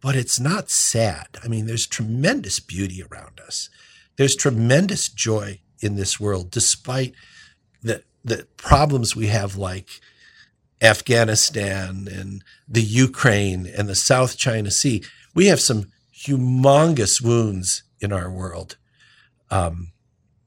but 0.00 0.16
it's 0.16 0.40
not 0.40 0.70
sad. 0.70 1.28
I 1.44 1.48
mean, 1.48 1.66
there's 1.66 1.86
tremendous 1.86 2.58
beauty 2.58 3.02
around 3.02 3.38
us. 3.46 3.68
There's 4.16 4.34
tremendous 4.34 5.08
joy 5.08 5.60
in 5.80 5.94
this 5.94 6.18
world, 6.18 6.50
despite 6.50 7.14
the, 7.82 8.02
the 8.24 8.46
problems 8.56 9.14
we 9.14 9.26
have 9.26 9.56
like 9.56 10.00
Afghanistan 10.80 12.08
and 12.10 12.42
the 12.66 12.82
Ukraine 12.82 13.66
and 13.66 13.88
the 13.88 13.94
South 13.94 14.38
China 14.38 14.70
Sea. 14.70 15.04
We 15.34 15.46
have 15.46 15.60
some 15.60 15.92
humongous 16.14 17.22
wounds 17.22 17.82
in 18.00 18.12
our 18.12 18.30
world 18.30 18.76
um, 19.50 19.92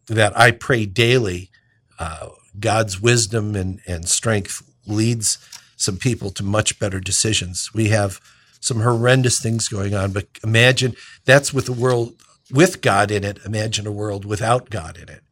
that 0.07 0.37
I 0.37 0.49
pray 0.51 0.87
daily. 0.87 1.51
Uh, 1.99 2.29
God's 2.59 2.99
wisdom 2.99 3.55
and, 3.55 3.81
and 3.87 4.07
strength 4.09 4.63
leads 4.87 5.37
some 5.75 5.97
people 5.97 6.29
to 6.31 6.43
much 6.43 6.79
better 6.79 6.99
decisions. 6.99 7.73
We 7.73 7.89
have 7.89 8.19
some 8.59 8.81
horrendous 8.81 9.41
things 9.41 9.67
going 9.67 9.93
on, 9.93 10.11
but 10.11 10.27
imagine 10.43 10.95
that's 11.25 11.53
with 11.53 11.65
the 11.65 11.73
world 11.73 12.15
with 12.51 12.81
God 12.81 13.11
in 13.11 13.23
it. 13.23 13.39
Imagine 13.45 13.87
a 13.87 13.91
world 13.91 14.25
without 14.25 14.69
God 14.69 14.97
in 14.97 15.09
it. 15.09 15.23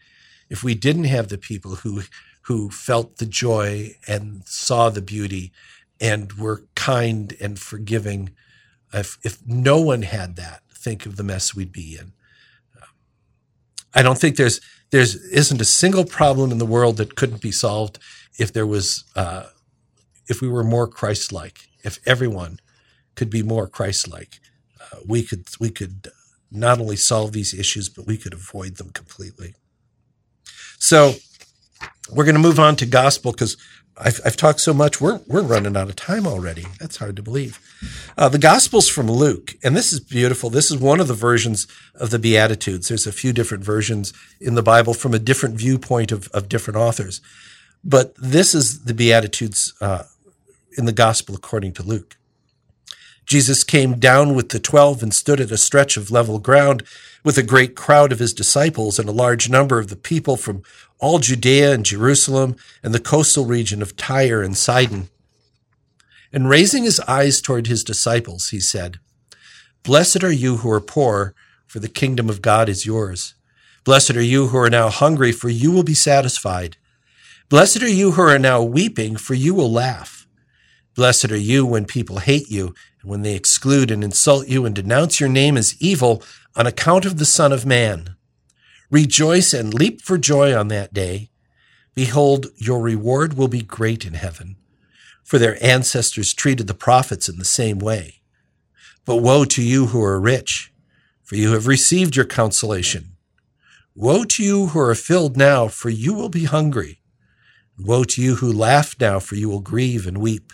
If 0.49 0.63
we 0.63 0.75
didn't 0.75 1.05
have 1.05 1.29
the 1.29 1.37
people 1.37 1.75
who 1.75 2.03
who 2.43 2.69
felt 2.69 3.17
the 3.17 3.25
joy 3.25 3.91
and 4.07 4.41
saw 4.45 4.89
the 4.89 5.01
beauty 5.01 5.51
and 5.99 6.33
were 6.33 6.63
kind 6.75 7.35
and 7.39 7.59
forgiving, 7.59 8.31
if 8.91 9.17
if 9.23 9.37
no 9.45 9.79
one 9.79 10.01
had 10.01 10.35
that, 10.35 10.61
think 10.73 11.05
of 11.05 11.15
the 11.15 11.23
mess 11.23 11.55
we'd 11.55 11.71
be 11.71 11.97
in. 11.99 12.13
I 13.93 14.01
don't 14.01 14.17
think 14.17 14.35
there's 14.35 14.59
there's 14.91 15.15
isn't 15.15 15.61
a 15.61 15.65
single 15.65 16.05
problem 16.05 16.51
in 16.51 16.57
the 16.57 16.65
world 16.65 16.97
that 16.97 17.15
couldn't 17.15 17.41
be 17.41 17.51
solved 17.51 17.99
if 18.37 18.51
there 18.51 18.67
was 18.67 19.03
uh, 19.15 19.43
if 20.27 20.41
we 20.41 20.47
were 20.47 20.63
more 20.63 20.87
Christ-like, 20.87 21.69
if 21.83 21.99
everyone 22.05 22.59
could 23.15 23.29
be 23.29 23.43
more 23.43 23.67
Christ-like, 23.67 24.39
uh, 24.79 24.97
we 25.05 25.23
could 25.23 25.47
we 25.59 25.69
could 25.69 26.07
not 26.51 26.79
only 26.79 26.97
solve 26.97 27.31
these 27.31 27.53
issues, 27.53 27.89
but 27.89 28.05
we 28.05 28.17
could 28.17 28.33
avoid 28.33 28.75
them 28.75 28.89
completely. 28.89 29.55
So 30.79 31.15
we're 32.11 32.25
going 32.25 32.35
to 32.35 32.41
move 32.41 32.59
on 32.59 32.75
to 32.77 32.85
gospel 32.85 33.31
because 33.31 33.55
I've, 33.97 34.19
I've, 34.25 34.37
talked 34.37 34.61
so 34.61 34.73
much. 34.73 34.99
We're 34.99 35.19
we're 35.27 35.41
running 35.41 35.77
out 35.77 35.89
of 35.89 35.95
time 35.95 36.25
already. 36.25 36.65
That's 36.79 36.97
hard 36.97 37.15
to 37.17 37.21
believe. 37.21 37.59
Uh, 38.17 38.29
the 38.29 38.39
gospel's 38.39 38.89
from 38.89 39.11
Luke, 39.11 39.55
and 39.63 39.75
this 39.75 39.91
is 39.91 39.99
beautiful. 39.99 40.49
This 40.49 40.71
is 40.71 40.77
one 40.77 40.99
of 40.99 41.07
the 41.07 41.13
versions 41.13 41.67
of 41.95 42.09
the 42.09 42.19
Beatitudes. 42.19 42.87
There's 42.87 43.05
a 43.05 43.11
few 43.11 43.33
different 43.33 43.63
versions 43.63 44.13
in 44.39 44.55
the 44.55 44.63
Bible 44.63 44.93
from 44.93 45.13
a 45.13 45.19
different 45.19 45.55
viewpoint 45.55 46.11
of, 46.11 46.29
of 46.29 46.49
different 46.49 46.77
authors, 46.77 47.21
but 47.83 48.13
this 48.15 48.53
is 48.53 48.83
the 48.83 48.93
Beatitudes 48.93 49.73
uh, 49.81 50.03
in 50.77 50.85
the 50.85 50.91
gospel 50.91 51.35
according 51.35 51.73
to 51.73 51.83
Luke. 51.83 52.17
Jesus 53.25 53.63
came 53.63 53.99
down 53.99 54.35
with 54.35 54.49
the 54.49 54.59
twelve 54.59 55.01
and 55.01 55.13
stood 55.13 55.39
at 55.39 55.51
a 55.51 55.57
stretch 55.57 55.95
of 55.95 56.11
level 56.11 56.39
ground 56.39 56.83
with 57.23 57.37
a 57.37 57.43
great 57.43 57.75
crowd 57.75 58.11
of 58.11 58.19
his 58.19 58.33
disciples 58.33 58.99
and 58.99 59.07
a 59.07 59.13
large 59.13 59.49
number 59.49 59.79
of 59.79 59.89
the 59.89 59.95
people 59.95 60.35
from 60.35 60.63
all 60.99 61.19
Judea 61.19 61.73
and 61.73 61.85
Jerusalem 61.85 62.55
and 62.83 62.93
the 62.93 62.99
coastal 62.99 63.45
region 63.45 63.81
of 63.81 63.95
Tyre 63.95 64.41
and 64.41 64.57
Sidon. 64.57 65.09
And 66.33 66.49
raising 66.49 66.83
his 66.83 66.99
eyes 67.01 67.41
toward 67.41 67.67
his 67.67 67.83
disciples, 67.83 68.49
he 68.49 68.59
said, 68.59 68.99
Blessed 69.83 70.23
are 70.23 70.31
you 70.31 70.57
who 70.57 70.71
are 70.71 70.81
poor, 70.81 71.33
for 71.67 71.79
the 71.79 71.89
kingdom 71.89 72.29
of 72.29 72.41
God 72.41 72.69
is 72.69 72.85
yours. 72.85 73.33
Blessed 73.83 74.15
are 74.15 74.21
you 74.21 74.47
who 74.47 74.57
are 74.57 74.69
now 74.69 74.89
hungry, 74.89 75.31
for 75.31 75.49
you 75.49 75.71
will 75.71 75.83
be 75.83 75.93
satisfied. 75.93 76.77
Blessed 77.51 77.83
are 77.83 77.89
you 77.89 78.11
who 78.11 78.21
are 78.21 78.39
now 78.39 78.63
weeping, 78.63 79.17
for 79.17 79.33
you 79.33 79.53
will 79.53 79.69
laugh. 79.69 80.25
Blessed 80.95 81.33
are 81.33 81.37
you 81.37 81.65
when 81.65 81.83
people 81.83 82.19
hate 82.19 82.49
you, 82.49 82.73
and 83.01 83.11
when 83.11 83.23
they 83.23 83.35
exclude 83.35 83.91
and 83.91 84.05
insult 84.05 84.47
you 84.47 84.65
and 84.65 84.73
denounce 84.73 85.19
your 85.19 85.27
name 85.27 85.57
as 85.57 85.75
evil 85.81 86.23
on 86.55 86.65
account 86.65 87.03
of 87.03 87.17
the 87.17 87.25
Son 87.25 87.51
of 87.51 87.65
Man. 87.65 88.15
Rejoice 88.89 89.53
and 89.53 89.73
leap 89.73 90.01
for 90.01 90.17
joy 90.17 90.55
on 90.55 90.69
that 90.69 90.93
day. 90.93 91.29
Behold, 91.93 92.47
your 92.55 92.79
reward 92.79 93.33
will 93.33 93.49
be 93.49 93.61
great 93.61 94.05
in 94.05 94.13
heaven, 94.13 94.55
for 95.21 95.37
their 95.37 95.61
ancestors 95.61 96.33
treated 96.33 96.67
the 96.67 96.73
prophets 96.73 97.27
in 97.27 97.37
the 97.37 97.43
same 97.43 97.79
way. 97.79 98.21
But 99.03 99.17
woe 99.17 99.43
to 99.43 99.61
you 99.61 99.87
who 99.87 100.01
are 100.01 100.21
rich, 100.21 100.71
for 101.21 101.35
you 101.35 101.51
have 101.51 101.67
received 101.67 102.15
your 102.15 102.23
consolation. 102.23 103.17
Woe 103.93 104.23
to 104.23 104.41
you 104.41 104.67
who 104.67 104.79
are 104.79 104.95
filled 104.95 105.35
now, 105.35 105.67
for 105.67 105.89
you 105.89 106.13
will 106.13 106.29
be 106.29 106.45
hungry. 106.45 107.00
Woe 107.83 108.03
to 108.03 108.21
you 108.21 108.35
who 108.35 108.51
laugh 108.51 108.95
now, 108.99 109.19
for 109.19 109.35
you 109.35 109.49
will 109.49 109.61
grieve 109.61 110.07
and 110.07 110.17
weep. 110.19 110.53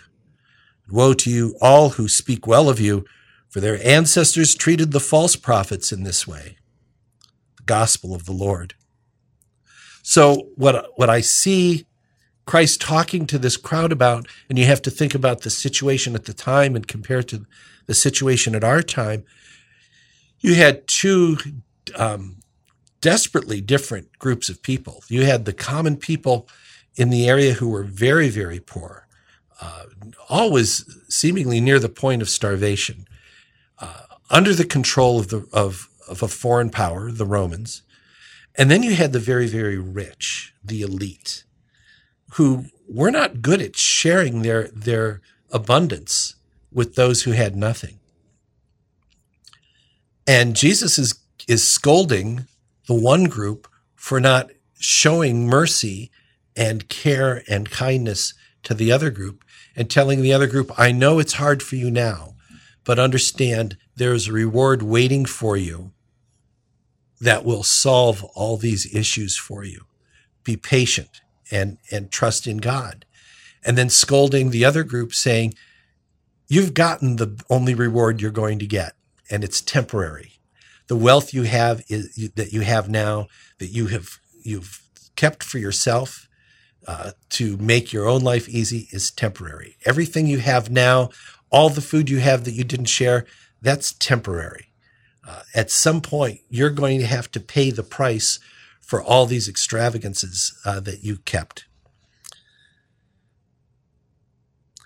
Woe 0.90 1.14
to 1.14 1.30
you, 1.30 1.54
all 1.60 1.90
who 1.90 2.08
speak 2.08 2.46
well 2.46 2.68
of 2.68 2.80
you, 2.80 3.04
For 3.48 3.60
their 3.60 3.84
ancestors 3.86 4.54
treated 4.54 4.92
the 4.92 5.00
false 5.00 5.34
prophets 5.34 5.90
in 5.90 6.02
this 6.02 6.26
way. 6.26 6.58
The 7.56 7.62
gospel 7.64 8.14
of 8.14 8.26
the 8.26 8.32
Lord. 8.32 8.74
So 10.02 10.48
what, 10.56 10.92
what 10.96 11.10
I 11.10 11.20
see 11.22 11.86
Christ 12.46 12.80
talking 12.80 13.26
to 13.26 13.38
this 13.38 13.56
crowd 13.56 13.92
about, 13.92 14.26
and 14.48 14.58
you 14.58 14.64
have 14.66 14.82
to 14.82 14.90
think 14.90 15.14
about 15.14 15.42
the 15.42 15.50
situation 15.50 16.14
at 16.14 16.24
the 16.24 16.32
time 16.32 16.74
and 16.76 16.86
compare 16.86 17.18
it 17.18 17.28
to 17.28 17.46
the 17.86 17.94
situation 17.94 18.54
at 18.54 18.64
our 18.64 18.82
time. 18.82 19.24
You 20.40 20.54
had 20.54 20.86
two 20.86 21.36
um, 21.94 22.38
desperately 23.00 23.60
different 23.60 24.18
groups 24.18 24.48
of 24.48 24.62
people. 24.62 25.02
You 25.08 25.24
had 25.24 25.44
the 25.44 25.52
common 25.52 25.96
people 25.96 26.48
in 26.98 27.10
the 27.10 27.28
area 27.28 27.54
who 27.54 27.68
were 27.68 27.84
very, 27.84 28.28
very 28.28 28.58
poor, 28.58 29.06
uh, 29.62 29.84
always 30.28 30.84
seemingly 31.08 31.60
near 31.60 31.78
the 31.78 31.88
point 31.88 32.20
of 32.20 32.28
starvation, 32.28 33.06
uh, 33.78 34.02
under 34.28 34.52
the 34.52 34.66
control 34.66 35.18
of 35.20 35.28
the 35.28 35.46
of 35.52 35.88
of 36.08 36.22
a 36.22 36.28
foreign 36.28 36.70
power, 36.70 37.12
the 37.12 37.24
Romans. 37.26 37.82
And 38.56 38.70
then 38.70 38.82
you 38.82 38.96
had 38.96 39.12
the 39.12 39.20
very, 39.20 39.46
very 39.46 39.78
rich, 39.78 40.52
the 40.64 40.82
elite, 40.82 41.44
who 42.32 42.64
were 42.88 43.12
not 43.12 43.42
good 43.42 43.62
at 43.62 43.76
sharing 43.76 44.42
their 44.42 44.68
their 44.68 45.20
abundance 45.52 46.34
with 46.72 46.96
those 46.96 47.22
who 47.22 47.30
had 47.30 47.54
nothing. 47.54 48.00
And 50.26 50.56
Jesus 50.56 50.98
is 50.98 51.14
is 51.46 51.64
scolding 51.66 52.46
the 52.88 52.94
one 52.94 53.24
group 53.24 53.68
for 53.94 54.18
not 54.20 54.50
showing 54.80 55.46
mercy 55.46 56.10
and 56.58 56.88
care 56.88 57.42
and 57.48 57.70
kindness 57.70 58.34
to 58.64 58.74
the 58.74 58.90
other 58.92 59.10
group 59.10 59.44
and 59.76 59.88
telling 59.88 60.20
the 60.20 60.32
other 60.32 60.46
group, 60.46 60.72
I 60.76 60.92
know 60.92 61.18
it's 61.18 61.34
hard 61.34 61.62
for 61.62 61.76
you 61.76 61.90
now, 61.90 62.34
but 62.84 62.98
understand 62.98 63.76
there's 63.96 64.28
a 64.28 64.32
reward 64.32 64.82
waiting 64.82 65.24
for 65.24 65.56
you 65.56 65.92
that 67.20 67.44
will 67.44 67.62
solve 67.62 68.24
all 68.34 68.56
these 68.56 68.92
issues 68.94 69.36
for 69.36 69.64
you. 69.64 69.84
Be 70.44 70.56
patient 70.56 71.20
and, 71.50 71.78
and 71.90 72.10
trust 72.10 72.46
in 72.46 72.58
God. 72.58 73.04
And 73.64 73.78
then 73.78 73.88
scolding 73.88 74.50
the 74.50 74.64
other 74.64 74.82
group 74.82 75.14
saying, 75.14 75.54
you've 76.48 76.74
gotten 76.74 77.16
the 77.16 77.40
only 77.48 77.74
reward 77.74 78.20
you're 78.20 78.30
going 78.30 78.58
to 78.58 78.66
get 78.66 78.94
and 79.30 79.44
it's 79.44 79.60
temporary 79.60 80.38
the 80.88 80.96
wealth 80.96 81.32
you 81.32 81.44
have 81.44 81.82
is, 81.88 82.32
that 82.34 82.52
you 82.52 82.62
have 82.62 82.88
now 82.88 83.28
that 83.58 83.68
you 83.68 83.86
have 83.86 84.18
you've 84.42 84.82
kept 85.14 85.44
for 85.44 85.58
yourself 85.58 86.27
uh, 86.88 87.10
to 87.28 87.58
make 87.58 87.92
your 87.92 88.08
own 88.08 88.22
life 88.22 88.48
easy 88.48 88.88
is 88.90 89.10
temporary. 89.10 89.76
Everything 89.84 90.26
you 90.26 90.38
have 90.38 90.70
now, 90.70 91.10
all 91.50 91.68
the 91.68 91.82
food 91.82 92.08
you 92.08 92.18
have 92.18 92.44
that 92.44 92.52
you 92.52 92.64
didn't 92.64 92.86
share, 92.86 93.26
that's 93.60 93.92
temporary. 93.92 94.68
Uh, 95.26 95.42
at 95.54 95.70
some 95.70 96.00
point, 96.00 96.40
you're 96.48 96.70
going 96.70 96.98
to 96.98 97.06
have 97.06 97.30
to 97.30 97.40
pay 97.40 97.70
the 97.70 97.82
price 97.82 98.38
for 98.80 99.02
all 99.02 99.26
these 99.26 99.48
extravagances 99.48 100.58
uh, 100.64 100.80
that 100.80 101.04
you 101.04 101.18
kept. 101.18 101.66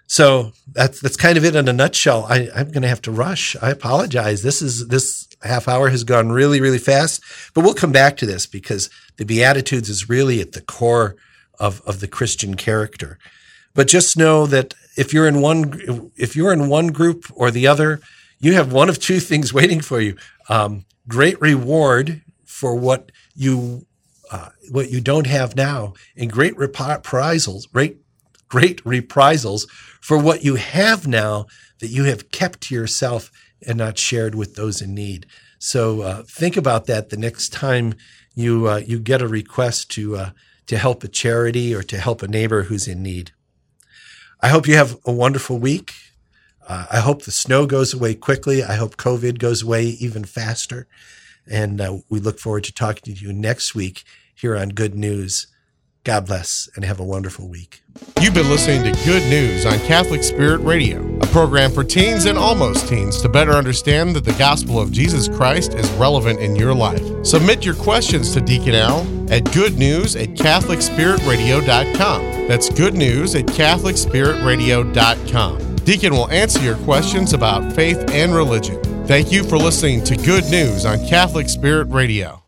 So 0.09 0.51
that's 0.71 1.01
that's 1.01 1.17
kind 1.17 1.39
of 1.39 1.45
it 1.45 1.55
in 1.55 1.69
a 1.69 1.73
nutshell. 1.73 2.27
I, 2.29 2.51
I'm 2.55 2.73
going 2.73 2.83
to 2.83 2.89
have 2.89 3.01
to 3.03 3.13
rush. 3.13 3.55
I 3.63 3.71
apologize. 3.71 4.43
This 4.43 4.61
is 4.61 4.89
this 4.89 5.29
half 5.43 5.69
hour 5.69 5.89
has 5.89 6.03
gone 6.03 6.33
really 6.33 6.61
really 6.61 6.79
fast, 6.79 7.23
but 7.55 7.63
we'll 7.63 7.75
come 7.75 7.93
back 7.93 8.17
to 8.17 8.27
this 8.27 8.45
because 8.45 8.91
the 9.19 9.25
Beatitudes 9.25 9.89
is 9.89 10.09
really 10.09 10.41
at 10.41 10.53
the 10.53 10.61
core 10.61 11.17
of 11.63 11.81
of 11.87 12.01
the 12.01 12.09
Christian 12.09 12.57
character. 12.57 13.19
But 13.75 13.89
just 13.89 14.17
know 14.17 14.47
that 14.47 14.75
if 14.97 15.15
you're 15.15 15.29
in 15.29 15.41
one 15.41 16.11
if 16.17 16.37
you're 16.37 16.53
in 16.53 16.69
one 16.69 16.89
group 16.89 17.21
or 17.35 17.51
the 17.51 17.67
other, 17.67 18.01
you 18.41 18.53
have 18.55 18.73
one 18.73 18.91
of 18.91 18.99
two 18.99 19.21
things 19.21 19.55
waiting 19.55 19.81
for 19.81 20.01
you: 20.01 20.17
um, 20.49 20.85
great 21.09 21.41
reward 21.41 22.23
for 22.45 22.75
what 22.75 23.11
you 23.35 23.87
uh, 24.31 24.51
what 24.71 24.91
you 24.91 25.01
don't 25.01 25.27
have 25.27 25.57
now, 25.57 25.95
and 26.17 26.33
great 26.33 26.57
reprisals, 26.59 27.67
great 27.67 27.97
great 28.49 28.85
reprisals 28.85 29.67
for 30.01 30.19
what 30.19 30.45
you 30.45 30.57
have 30.57 31.07
now 31.07 31.47
that 31.79 31.89
you 31.89 32.05
have 32.05 32.31
kept 32.31 32.61
to 32.61 32.75
yourself 32.75 33.31
and 33.67 33.79
not 33.79 33.97
shared 33.97 34.35
with 34.35 34.57
those 34.57 34.83
in 34.83 34.95
need. 34.95 35.27
So 35.59 36.03
uh, 36.03 36.23
think 36.25 36.57
about 36.57 36.87
that 36.87 37.09
the 37.09 37.17
next 37.17 37.53
time 37.53 37.95
you 38.35 38.69
uh, 38.69 38.83
you 38.85 38.99
get 38.99 39.23
a 39.23 39.29
request 39.29 39.91
to 39.93 40.17
uh, 40.17 40.31
to 40.67 40.79
help 40.79 41.05
a 41.05 41.09
charity 41.09 41.75
or 41.75 41.83
to 41.83 41.99
help 41.99 42.23
a 42.23 42.29
neighbor 42.29 42.65
who's 42.65 42.89
in 42.89 43.03
need. 43.03 43.33
I 44.41 44.49
hope 44.49 44.67
you 44.67 44.75
have 44.75 44.99
a 45.05 45.13
wonderful 45.13 45.59
week. 45.59 45.95
Uh, 46.67 46.87
I 46.91 47.01
hope 47.01 47.23
the 47.23 47.31
snow 47.31 47.67
goes 47.67 47.93
away 47.93 48.15
quickly. 48.15 48.63
I 48.63 48.75
hope 48.75 48.97
COVID 48.97 49.39
goes 49.39 49.63
away 49.63 49.85
even 49.85 50.25
faster. 50.25 50.87
And 51.47 51.81
uh, 51.81 51.99
we 52.09 52.21
look 52.21 52.39
forward 52.39 52.65
to 52.65 52.73
talking 52.73 53.15
to 53.15 53.21
you 53.21 53.33
next 53.33 53.75
week 53.75 54.05
here 54.35 54.57
on 54.57 54.71
Good 54.71 54.95
News. 54.95 55.49
God 56.05 56.27
bless 56.27 56.69
and 56.75 56.85
have 56.85 56.99
a 56.99 57.05
wonderful 57.05 57.49
week. 57.49 57.85
You've 58.21 58.35
been 58.35 58.49
listening 58.49 58.83
to 58.83 58.91
Good 59.05 59.23
News 59.31 59.65
on 59.65 59.79
Catholic 59.81 60.25
Spirit 60.25 60.61
Radio, 60.63 60.99
a 61.19 61.27
program 61.27 61.71
for 61.71 61.85
teens 61.85 62.25
and 62.25 62.37
almost 62.37 62.89
teens 62.89 63.23
to 63.23 63.29
better 63.29 63.53
understand 63.53 64.17
that 64.17 64.25
the 64.25 64.33
gospel 64.33 64.81
of 64.81 64.91
Jesus 64.91 65.29
Christ 65.29 65.75
is 65.75 65.89
relevant 65.93 66.41
in 66.41 66.57
your 66.57 66.75
life. 66.75 67.25
Submit 67.25 67.65
your 67.65 67.77
questions 67.77 68.33
to 68.33 68.41
Deacon 68.41 68.75
Al 68.75 69.03
at 69.33 69.45
goodnews 69.45 70.21
at 70.21 70.31
catholicspiritradio.com. 70.31 72.49
That's 72.49 72.69
good 72.69 72.95
news 72.95 73.37
at 73.37 73.47
catholicspiritradio.com. 73.47 75.77
Deacon 75.77 76.13
will 76.13 76.29
answer 76.31 76.61
your 76.61 76.77
questions 76.79 77.33
about 77.33 77.73
faith 77.73 78.11
and 78.11 78.35
religion. 78.35 78.83
Thank 79.07 79.31
you 79.31 79.45
for 79.45 79.59
listening 79.59 80.03
to 80.05 80.17
Good 80.17 80.51
News 80.51 80.85
on 80.87 80.99
Catholic 81.09 81.49
Spirit 81.49 81.89
Radio. 81.91 82.42